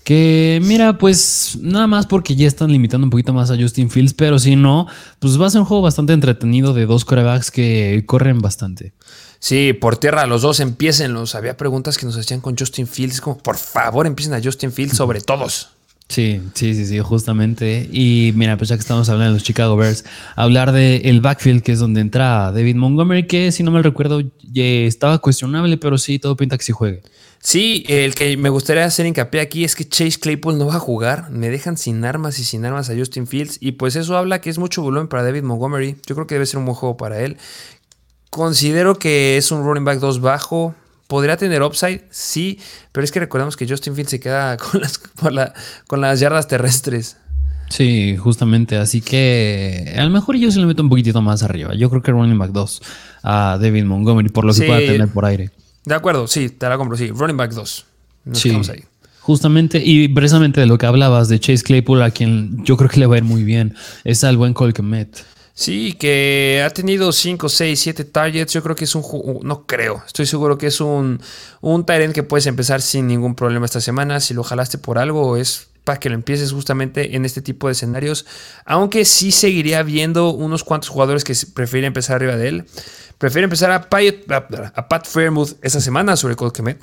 [0.06, 4.14] Que mira, pues nada más porque ya están limitando un poquito más a Justin Fields,
[4.14, 4.86] pero si no,
[5.18, 8.92] pues va a ser un juego bastante entretenido de dos corebacks que corren bastante.
[9.40, 10.62] Sí, por tierra los dos
[11.08, 14.70] los Había preguntas que nos hacían con Justin Fields, como por favor empiecen a Justin
[14.70, 15.70] Fields sobre todos.
[16.08, 17.88] Sí, sí, sí, sí, justamente.
[17.90, 20.04] Y mira, pues ya que estamos hablando de los Chicago Bears,
[20.36, 24.22] hablar del el backfield, que es donde entra David Montgomery, que si no me recuerdo,
[24.54, 27.02] estaba cuestionable, pero sí, todo pinta que sí juegue.
[27.46, 30.80] Sí, el que me gustaría hacer hincapié aquí es que Chase Claypool no va a
[30.80, 31.30] jugar.
[31.30, 33.58] Me dejan sin armas y sin armas a Justin Fields.
[33.60, 35.94] Y pues eso habla que es mucho volumen para David Montgomery.
[36.06, 37.36] Yo creo que debe ser un buen juego para él.
[38.30, 40.74] Considero que es un running back 2 bajo.
[41.06, 42.02] ¿Podría tener upside?
[42.10, 42.58] Sí,
[42.90, 45.52] pero es que recordemos que Justin Fields se queda con las,
[45.86, 47.16] con las yardas terrestres.
[47.70, 48.76] Sí, justamente.
[48.76, 51.76] Así que a lo mejor yo se le meto un poquitito más arriba.
[51.76, 52.82] Yo creo que running back 2
[53.22, 55.52] a David Montgomery por lo que pueda tener por aire.
[55.86, 57.08] De acuerdo, sí, te la compro, sí.
[57.08, 57.86] Running back 2.
[58.32, 58.50] sí.
[58.70, 58.84] ahí.
[59.20, 63.00] Justamente, y precisamente de lo que hablabas de Chase Claypool, a quien yo creo que
[63.00, 63.74] le va a ir muy bien,
[64.04, 65.24] es al buen Colquemet.
[65.54, 68.52] Sí, que ha tenido 5, 6, 7 targets.
[68.52, 69.02] Yo creo que es un.
[69.42, 70.02] No creo.
[70.06, 71.20] Estoy seguro que es un,
[71.60, 74.20] un Tyrant que puedes empezar sin ningún problema esta semana.
[74.20, 77.74] Si lo jalaste por algo, es para que lo empieces justamente en este tipo de
[77.74, 78.26] escenarios.
[78.64, 82.66] Aunque sí seguiría viendo unos cuantos jugadores que prefieren empezar arriba de él.
[83.18, 86.82] Prefiero empezar a, Pat Fairmouth esta semana sobre Colquemet.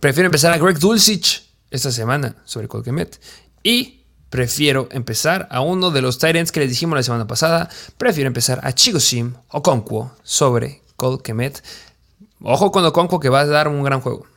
[0.00, 3.18] Prefiero empezar a Greg Dulcich esta semana sobre Colquemet.
[3.62, 7.70] Y prefiero empezar a uno de los Tyrants que les dijimos la semana pasada.
[7.96, 11.64] Prefiero empezar a Chigosim o Conquo sobre Colquemet.
[12.42, 14.29] Ojo con Oconquo que va a dar un gran juego.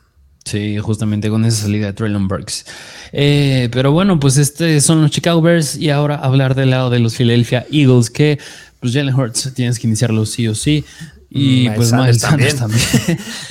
[0.44, 2.66] Sí, justamente con esa salida de Traylon Burks.
[3.12, 6.98] Eh, pero bueno, pues este son los Chicago Bears y ahora hablar del lado de
[6.98, 8.38] los Philadelphia Eagles que
[8.80, 10.84] pues Jalen Hurts tienes que iniciarlo sí o sí.
[11.30, 12.56] Y pues Miles también.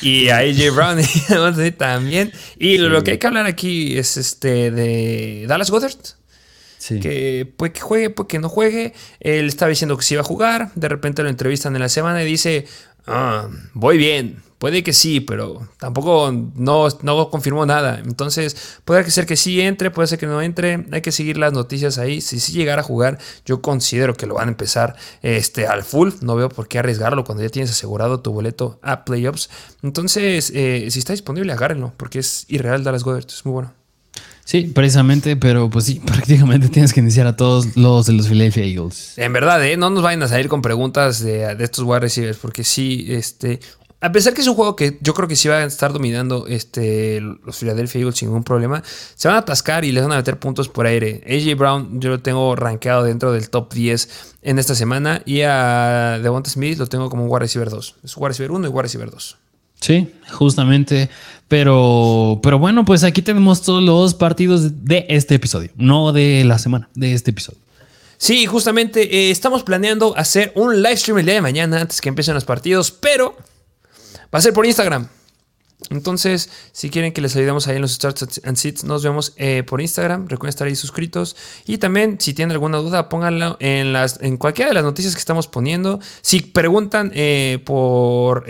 [0.01, 1.01] y a AJ Brown
[1.77, 2.31] también.
[2.57, 5.97] Y lo que hay que hablar aquí es este de Dallas Goddard.
[7.01, 8.93] Que puede que juegue, puede que no juegue.
[9.19, 10.71] Él estaba diciendo que sí iba a jugar.
[10.75, 12.65] De repente lo entrevistan en la semana y dice,
[13.07, 14.43] ah, voy bien.
[14.63, 17.99] Puede que sí, pero tampoco no, no confirmó nada.
[17.99, 20.85] Entonces, puede ser que sí entre, puede ser que no entre.
[20.93, 22.21] Hay que seguir las noticias ahí.
[22.21, 26.11] Si sí llegara a jugar, yo considero que lo van a empezar este, al full.
[26.21, 29.49] No veo por qué arriesgarlo cuando ya tienes asegurado tu boleto a playoffs.
[29.81, 33.25] Entonces, eh, si está disponible, agárrenlo, porque es irreal Dallas Goddard.
[33.27, 33.82] Es muy bueno.
[34.45, 38.65] Sí, precisamente, pero pues sí, prácticamente tienes que iniciar a todos los de los Philadelphia
[38.65, 39.17] Eagles.
[39.17, 39.77] En verdad, ¿eh?
[39.77, 43.59] no nos vayan a salir con preguntas de, de estos wide receivers, porque sí, este,
[44.03, 46.45] a pesar que es un juego que yo creo que sí va a estar dominando
[46.47, 48.83] este, los Philadelphia Eagles sin ningún problema,
[49.15, 51.23] se van a atascar y les van a meter puntos por aire.
[51.25, 56.19] AJ Brown yo lo tengo rankeado dentro del top 10 en esta semana y a
[56.21, 57.95] Devonta Smith lo tengo como un wide receiver 2.
[58.03, 59.37] Es wide receiver 1 y wide receiver 2.
[59.79, 61.09] Sí, justamente.
[61.53, 66.57] Pero, pero bueno, pues aquí tenemos todos los partidos de este episodio, no de la
[66.57, 67.59] semana, de este episodio.
[68.17, 72.09] Sí, justamente eh, estamos planeando hacer un live stream el día de mañana antes que
[72.09, 73.37] empiecen los partidos, pero
[74.33, 75.07] Va a ser por Instagram.
[75.91, 79.61] Entonces, si quieren que les ayudemos ahí en los Starts and Seats, nos vemos eh,
[79.61, 80.27] por Instagram.
[80.27, 81.35] Recuerden estar ahí suscritos.
[81.67, 85.19] Y también, si tienen alguna duda, pónganlo en, las, en cualquiera de las noticias que
[85.19, 85.99] estamos poniendo.
[86.23, 88.45] Si preguntan eh, por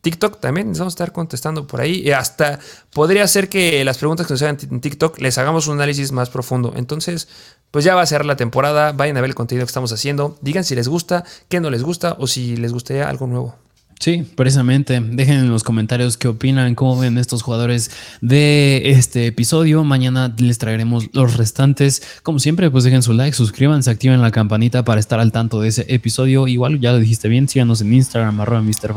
[0.00, 2.02] TikTok, también les vamos a estar contestando por ahí.
[2.04, 2.58] Y hasta
[2.92, 6.30] podría ser que las preguntas que nos hagan en TikTok les hagamos un análisis más
[6.30, 6.72] profundo.
[6.76, 7.28] Entonces,
[7.70, 8.92] pues ya va a ser la temporada.
[8.92, 10.38] Vayan a ver el contenido que estamos haciendo.
[10.40, 13.56] Digan si les gusta, qué no les gusta o si les gustaría algo nuevo.
[14.00, 15.00] Sí, precisamente.
[15.00, 17.90] Dejen en los comentarios qué opinan, cómo ven estos jugadores
[18.20, 19.82] de este episodio.
[19.82, 22.02] Mañana les traeremos los restantes.
[22.22, 25.68] Como siempre, pues dejen su like, suscríbanse, activen la campanita para estar al tanto de
[25.68, 26.46] ese episodio.
[26.46, 28.92] Igual, ya lo dijiste bien, síganos en Instagram, arroba Mr.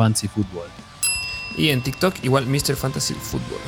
[1.57, 2.75] Y en TikTok, igual Mr.
[2.75, 3.59] Fantasy Football.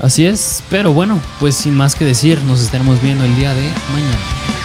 [0.00, 3.62] Así es, pero bueno, pues sin más que decir, nos estaremos viendo el día de
[3.92, 4.55] mañana.